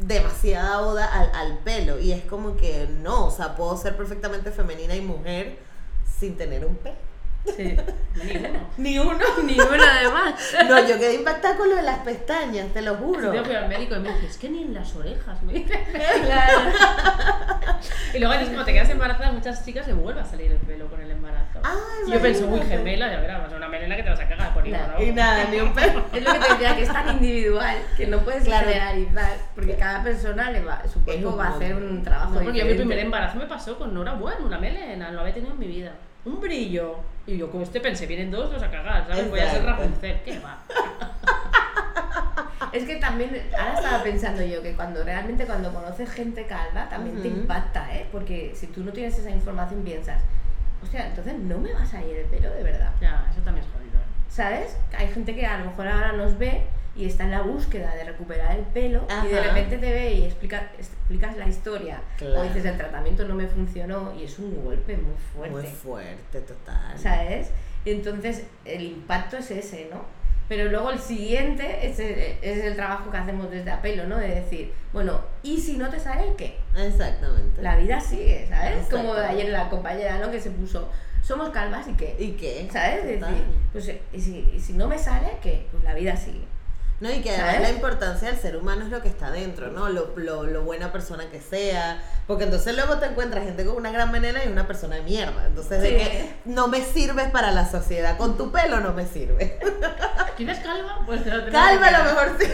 [0.00, 4.50] demasiada oda al, al pelo, y es como que no, o sea, puedo ser perfectamente
[4.52, 5.58] femenina y mujer
[6.18, 6.96] sin tener un pelo.
[7.54, 7.76] Sí.
[8.16, 8.58] Ni uno.
[8.78, 9.18] Ni uno.
[9.44, 10.34] Ninguno además.
[10.68, 13.32] No, yo quedé impactada con lo de las pestañas, te lo juro.
[13.34, 15.78] Yo fui al médico y me dice, es que ni en las orejas, me dice.
[16.24, 16.70] Claro.
[18.14, 21.00] Y luego como te quedas embarazada, muchas chicas le vuelve a salir el pelo con
[21.00, 21.60] el embarazo.
[22.06, 22.76] Y yo pienso, uy, imagínate.
[22.76, 24.82] gemela, ya verás, una melena que te vas a cagar por igual.
[24.88, 25.02] Nah, ¿no?
[25.02, 26.04] Y nada, ni un pelo.
[26.12, 28.68] Es lo que te decía, que es tan individual que no puedes Claro.
[28.68, 32.58] generalizar, porque cada persona le va, su cuerpo va a hacer un trabajo No, porque
[32.58, 32.82] yo mi diferente.
[32.82, 35.92] primer embarazo me pasó con Nora Bueno, una melena, lo había tenido en mi vida.
[36.26, 36.96] Un brillo.
[37.26, 39.30] Y yo con este pensé, vienen dos, los a cagar, ¿sabes?
[39.30, 39.64] Voy a ser.
[39.64, 40.58] Rapunzel, ¿qué va?
[42.72, 47.22] Es que también, ahora estaba pensando yo que cuando realmente cuando conoces gente calva también
[47.22, 48.06] te impacta, ¿eh?
[48.12, 50.20] Porque si tú no tienes esa información piensas,
[50.82, 52.92] hostia, entonces no me vas a ir el pelo de verdad.
[53.00, 53.98] Ya, eso también es jodido.
[53.98, 54.04] ¿eh?
[54.28, 54.76] ¿Sabes?
[54.96, 56.66] Hay gente que a lo mejor ahora nos ve
[56.96, 59.48] y está en la búsqueda de recuperar el pelo y de Ajá.
[59.48, 62.40] repente te ve y explica, explicas la historia Claro.
[62.40, 65.54] o dices el tratamiento no me funcionó y es un golpe muy fuerte.
[65.56, 66.98] Muy fuerte, total.
[66.98, 67.50] ¿sabes?
[67.84, 70.04] Y entonces el impacto es ese, ¿no?
[70.48, 74.16] Pero luego el siguiente es el, es el trabajo que hacemos desde Apelo, ¿no?
[74.16, 76.56] De decir, bueno, ¿y si no te sale qué?
[76.76, 77.60] Exactamente.
[77.62, 78.86] La vida sigue, ¿sabes?
[78.88, 80.30] Como ayer la compañera, ¿no?
[80.30, 80.88] Que se puso,
[81.20, 82.14] somos calvas y qué.
[82.18, 82.68] ¿Y qué?
[82.72, 83.04] ¿Sabes?
[83.04, 83.34] Es Total.
[83.34, 85.66] decir, pues ¿y si, y si no me sale qué?
[85.72, 86.44] Pues la vida sigue.
[86.98, 87.68] No, y que además ¿Sabes?
[87.68, 89.90] la importancia del ser humano es lo que está dentro, ¿no?
[89.90, 92.00] Lo, lo, lo buena persona que sea.
[92.26, 95.44] Porque entonces luego te encuentras gente con una gran venena y una persona de mierda.
[95.46, 95.94] Entonces, de Sí.
[95.96, 98.16] que no me sirves para la sociedad.
[98.16, 99.58] Con tu pelo no me sirve.
[100.38, 101.00] ¿Tienes calva?
[101.04, 102.46] Pues te lo tengo Calma, que a lo mejor sí.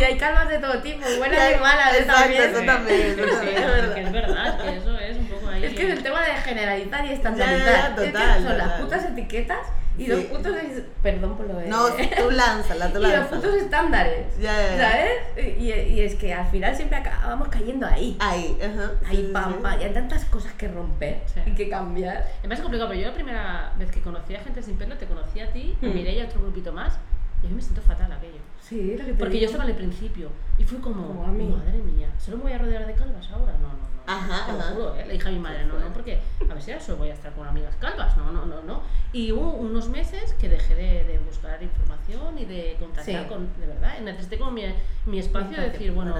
[0.00, 2.42] Y hay calvas de todo tipo, buenas Ya, y malas exacto, también.
[2.42, 3.94] eso también, Sí, eso sí, también, es es verdad.
[3.94, 5.64] que es verdad, que eso es un poco ahí.
[5.64, 7.66] Es que es el tema de generalizar y Ya, estandarizar.
[7.66, 8.82] ya, Es que total, son las total.
[8.82, 9.58] putas etiquetas
[9.98, 10.10] y Sí.
[10.10, 10.56] los putos.
[10.56, 11.66] es- Perdón por lo de.
[11.68, 11.86] No,
[12.16, 13.40] tú lánzala, tú y los lánzala.
[13.40, 14.38] putos estándares.
[14.40, 14.90] Ya, ya, ya.
[14.90, 15.56] ¿Sabes?
[15.58, 18.16] Y, y es que al final siempre acabamos cayendo ahí.
[18.20, 18.92] Ahí, ajá.
[19.08, 19.80] Ahí, pam, pam.
[19.80, 21.40] Y hay tantas cosas que romper Sí.
[21.46, 22.26] y que cambiar.
[22.42, 25.06] Es más complicado, pero yo la primera vez que conocí a gente sin pelo, te
[25.06, 25.94] conocí a ti, a Hmm.
[25.94, 26.94] Mireia y a otro grupito más,
[27.42, 28.38] y a mí me siento fatal aquello.
[28.62, 29.50] Sí, lo que te Porque yo digo.
[29.50, 31.46] estaba en el principio, y fue como, Como a mí.
[31.48, 33.52] madre mía, ¿solo me voy a rodear de calvas ahora?
[33.54, 33.92] No, no, no.
[34.06, 34.70] Ajá, te lo ajá.
[34.74, 35.06] juro, ¿eh?
[35.06, 37.14] Le dije a mi madre, no, no, porque a ver si ahora solo voy a
[37.14, 38.82] estar con amigas calvas, no, no, no, no.
[39.12, 43.28] Y hubo unos meses que dejé de, de buscar información y de contactar Sí.
[43.28, 44.62] con, de verdad, necesité como mi,
[45.06, 46.14] mi espacio de decir, bueno,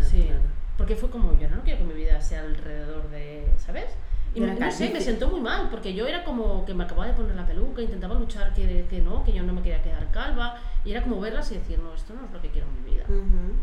[0.00, 0.30] sí,
[0.76, 3.86] porque fue como, yo no quiero que mi vida sea alrededor de, ¿sabes?
[4.34, 7.06] Y me- no sé, me sentó muy mal, porque yo era como que me acababa
[7.06, 10.10] de poner la peluca, intentaba luchar que, que no, que yo no me quería quedar
[10.10, 12.84] calva, y era como verlas y decir, no, esto no es lo que quiero en
[12.84, 13.04] mi vida.
[13.08, 13.54] Ujú.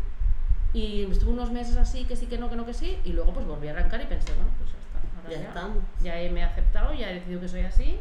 [0.72, 3.32] Y estuve unos meses así, que sí, que no, que no, que sí, y luego
[3.34, 5.18] pues volví a arrancar y pensé, bueno, pues ya está.
[5.18, 5.76] Ahora Ya ya, estamos.
[6.02, 7.98] Ya he- me he aceptado, ya he decidido que soy así,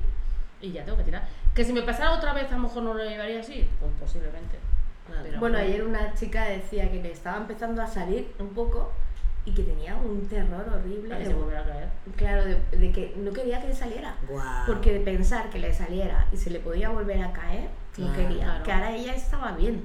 [0.61, 1.27] y ya tengo que tirar.
[1.53, 4.57] Que si me pasara otra vez a lo mejor no lo llevaría así, pues posiblemente.
[5.23, 8.93] Pero- Bueno, ayer una chica decía que le estaba empezando a salir un poco
[9.45, 11.15] y que tenía un terror horrible.
[11.15, 11.89] De- se a caer.
[12.15, 14.15] Claro, de, de que no quería que le saliera.
[14.67, 18.43] Porque de pensar que le saliera y se le podía volver a caer, no quería.
[18.45, 18.63] claro.
[18.63, 19.83] Que ahora ella estaba bien.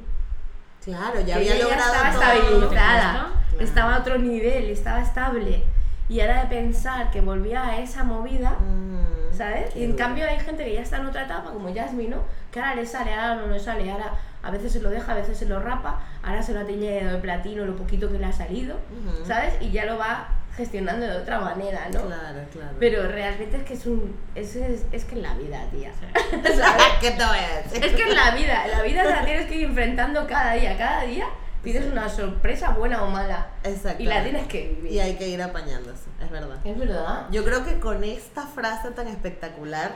[0.84, 2.22] Claro, ya que había ella logrado estaba todo.
[2.22, 3.12] estabilizada,
[3.50, 3.64] Claro.
[3.64, 5.62] estaba a otro nivel, estaba estable.
[6.08, 9.74] Y ahora de pensar que volvía a esa movida, Mm, ¿sabes?
[9.74, 9.98] Y en duro.
[10.04, 12.22] cambio hay gente que ya está en otra etapa, como Jasmine, ¿no?
[12.52, 15.16] Que ahora le sale, ahora no le sale, ahora a veces se lo deja, a
[15.16, 18.26] veces se lo rapa, ahora se lo ha teñido de platino lo poquito que le
[18.26, 18.76] ha salido.
[19.26, 19.54] ¿sabes?
[19.60, 22.02] Y ya lo va gestionando de otra manera, ¿no?
[22.06, 22.76] Claro, claro.
[22.78, 24.16] Pero realmente es que es un.
[24.34, 25.90] Es, es, es que en la vida, tía.
[26.56, 26.84] ¿Sabes?
[27.00, 27.84] ¿Qué te voy a decir?
[27.84, 30.78] Es que en la vida, la vida la tienes que ir enfrentando cada día.
[30.78, 31.26] Cada día
[31.72, 33.48] tienes una sorpresa buena o mala.
[33.64, 34.02] Exacto.
[34.02, 34.92] Y la tienes que vivir.
[34.92, 36.58] Y hay que ir apañándose, es verdad.
[36.64, 37.26] Es verdad.
[37.30, 39.94] Yo creo que con esta frase tan espectacular,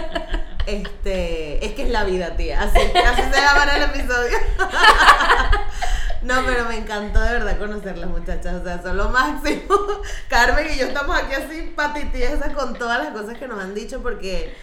[0.66, 2.62] este, es que es la vida, tía.
[2.62, 4.38] Así, así se llamará el episodio.
[6.22, 8.60] No, pero me encantó de verdad conocerlas, muchachas.
[8.60, 9.76] O sea, son lo máximo.
[10.28, 14.00] Carmen y yo estamos aquí así patitiesas con todas las cosas que nos han dicho
[14.02, 14.54] porque,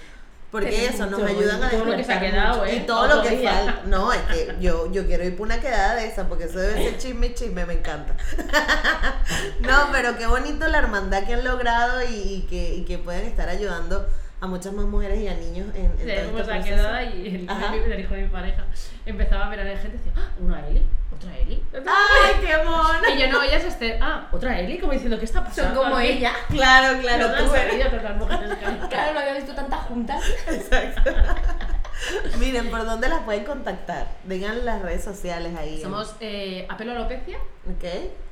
[0.51, 2.65] porque eso, nos ayudan a todo lo que se ha quedado.
[2.65, 2.75] ¿eh?
[2.77, 3.51] Y todo lo que día.
[3.51, 3.81] falta.
[3.85, 6.83] No, es que yo, yo quiero ir por una quedada de esa porque eso debe
[6.83, 8.15] ser chisme y chisme, me encanta.
[9.61, 13.25] No, pero qué bonito la hermandad que han logrado y, y que, y que pueden
[13.27, 14.07] estar ayudando
[14.41, 17.99] a muchas más mujeres y a niños en, en Sí, todo este y el, el
[17.99, 18.65] hijo de mi pareja
[19.05, 20.85] empezaba a ver a la gente y decía, ah, una Eli,
[21.19, 21.63] otra Eli.
[21.73, 23.09] ¡Ay, qué mona!
[23.13, 25.83] Y yo no, ella es Esther, ah, otra Eli, como diciendo, ¿qué está Son pasando?
[25.83, 26.07] como aquí?".
[26.07, 26.31] ella.
[26.49, 27.91] Claro, claro, No tú eres.
[28.03, 30.23] las mujeres que han- Claro, no había visto tantas juntas.
[30.47, 31.11] Exacto.
[32.39, 34.07] Miren, ¿por dónde las pueden contactar?
[34.23, 35.81] Digan las redes sociales ahí.
[35.81, 37.37] Somos eh, Apelo a Alopecia
[37.69, 37.83] ¿Ok?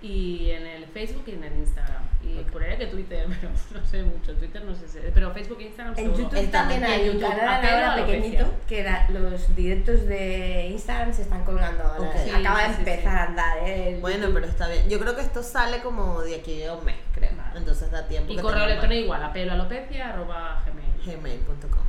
[0.02, 2.07] y en el Facebook y en el Instagram.
[2.40, 3.52] Y por ahí que Twitter, pero
[3.82, 4.34] no sé mucho.
[4.36, 6.24] Twitter no sé, si- pero Facebook e Instagram En seguro.
[6.32, 11.22] YouTube también hay un YouTube, canal ahora pequeñito que era- los directos de Instagram se
[11.24, 12.10] están colgando ahora.
[12.10, 12.16] Ok.
[12.24, 13.08] Sí, Acaba de sí, sí, empezar sí.
[13.18, 13.98] a andar, ¿eh?
[14.02, 14.34] Bueno, YouTube.
[14.36, 14.90] pero está bien.
[14.90, 17.32] Yo creo que esto sale como de aquí a un mes, creo.
[17.36, 17.58] Vale.
[17.58, 18.32] Entonces da tiempo.
[18.32, 21.18] Y que correo electrónico igual, apelo a alopecia arroba gmail.
[21.20, 21.84] gmail.com.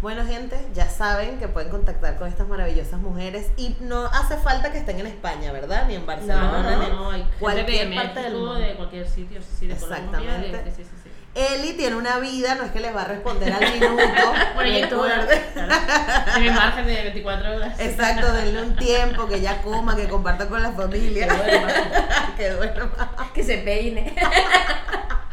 [0.00, 4.72] Bueno, gente, ya saben que pueden contactar con estas maravillosas mujeres y no hace falta
[4.72, 5.84] que estén en España, ¿verdad?
[5.86, 8.54] Ni en Barcelona, No, ni no, no, gente cualquier de parte del mundo.
[8.54, 10.62] de cualquier sitio, sí, Colombia, Exactamente.
[10.64, 11.10] de, sí, sí, sí.
[11.34, 14.32] Eli tiene una vida, no es que les va a responder al minuto.
[14.56, 15.42] Proyecto recuerden.
[15.52, 17.78] claro, en mi margen de 24 horas.
[17.78, 21.28] Exacto, denle un tiempo, que ella coma, que comparta con la familia.
[21.28, 21.68] Que duerma.
[22.38, 23.10] que duerma.
[23.34, 24.16] Que se peine.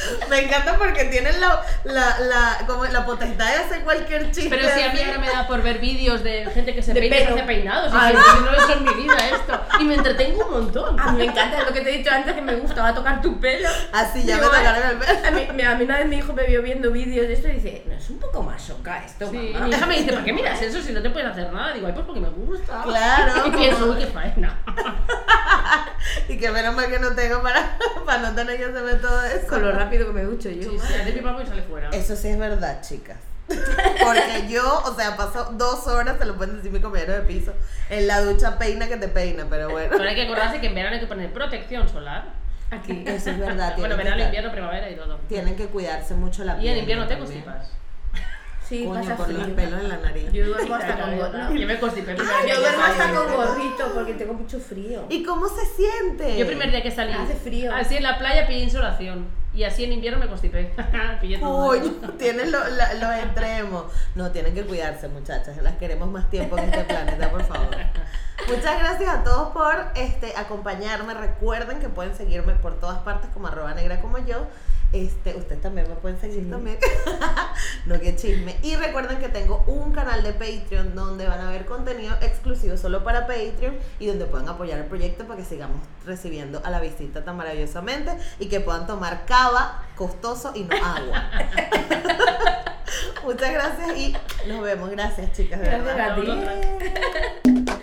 [0.30, 4.50] Me encanta porque tienen la, la, la, como la potestad de hacer cualquier chiste.
[4.50, 7.00] Pero si a mí ahora me da por ver vídeos de gente que se De
[7.00, 7.92] peina y hace peinados.
[7.92, 9.60] Que no he hecho en mi vida esto.
[9.80, 10.98] Y me entretengo un montón.
[11.00, 13.38] A mí me encanta lo que te he dicho antes que me gustaba tocar tu
[13.40, 13.68] pelo.
[13.92, 15.36] Así ya me Digo, tocaron el A pelo.
[15.36, 17.52] mí, me- a mí una vez mi hijo me vio viendo vídeos de esto y
[17.52, 19.66] dice, no es un poco más soca esto, Sí, y mamá.
[19.66, 21.72] mi hija me dice, ¿para qué miras eso si no te puedes hacer nada?
[21.72, 22.82] Digo, ay, pues porque me gusta.
[22.82, 23.32] Claro.
[23.46, 24.58] Y pienso, uy, qué faena.
[26.28, 29.58] Y que menos mal que no tengo para, para no tener que hacerme todo eso.
[29.58, 30.70] Lo rápido que me ducho yo.
[30.70, 31.90] Sí, sí, pipa y sale fuera.
[31.90, 33.16] Eso sí es verdad, chicas.
[33.48, 37.52] Porque yo, o sea, paso dos horas, te lo pueden decir mi compañero de piso,
[37.90, 39.90] en la ducha peina que te peina, pero bueno.
[39.96, 42.24] Pero hay que acordarse que en verano hay que poner protección solar.
[42.70, 43.04] Aquí.
[43.06, 43.74] Eso es verdad.
[43.78, 45.18] Bueno, tienen que verano, invierno, primavera y todo.
[45.28, 46.72] Tienen que cuidarse mucho la Y piel.
[46.72, 47.44] en invierno te también.
[47.44, 47.70] constipas.
[48.68, 49.38] Sí, Coño, pasa por frío.
[49.38, 50.32] los pelos en la nariz.
[50.32, 51.54] Yo duermo hasta con gorrito.
[51.54, 52.14] Yo me constipé.
[52.14, 55.04] día yo duermo hasta con gorrito porque tengo mucho frío.
[55.08, 56.34] ¿Y cómo se siente?
[56.34, 57.12] Yo el primer día que salí.
[57.12, 57.72] Hace frío.
[57.72, 59.26] Así en la playa pillé insolación.
[59.56, 60.72] Y así en invierno me constipé.
[61.40, 63.84] Coño, tienen lo- los extremos.
[64.14, 65.56] No, tienen que cuidarse, muchachas.
[65.62, 67.74] Las queremos más tiempo en este planeta, por favor.
[68.48, 71.14] Muchas gracias a todos por este, acompañarme.
[71.14, 74.46] Recuerden que pueden seguirme por todas partes como arroba negra como yo.
[74.92, 76.78] Este, ustedes también me pueden seguir también.
[77.86, 78.56] no, que chisme.
[78.62, 83.02] Y recuerden que tengo un canal de Patreon donde van a ver contenido exclusivo solo
[83.02, 87.24] para Patreon y donde pueden apoyar el proyecto para que sigamos recibiendo a la visita
[87.24, 91.30] tan maravillosamente y que puedan tomar cava costoso y no agua.
[93.24, 94.16] Muchas gracias y
[94.46, 94.88] nos vemos.
[94.90, 95.58] Gracias, chicas.
[95.60, 96.12] De Gracias verdad.
[96.12, 97.82] a ti.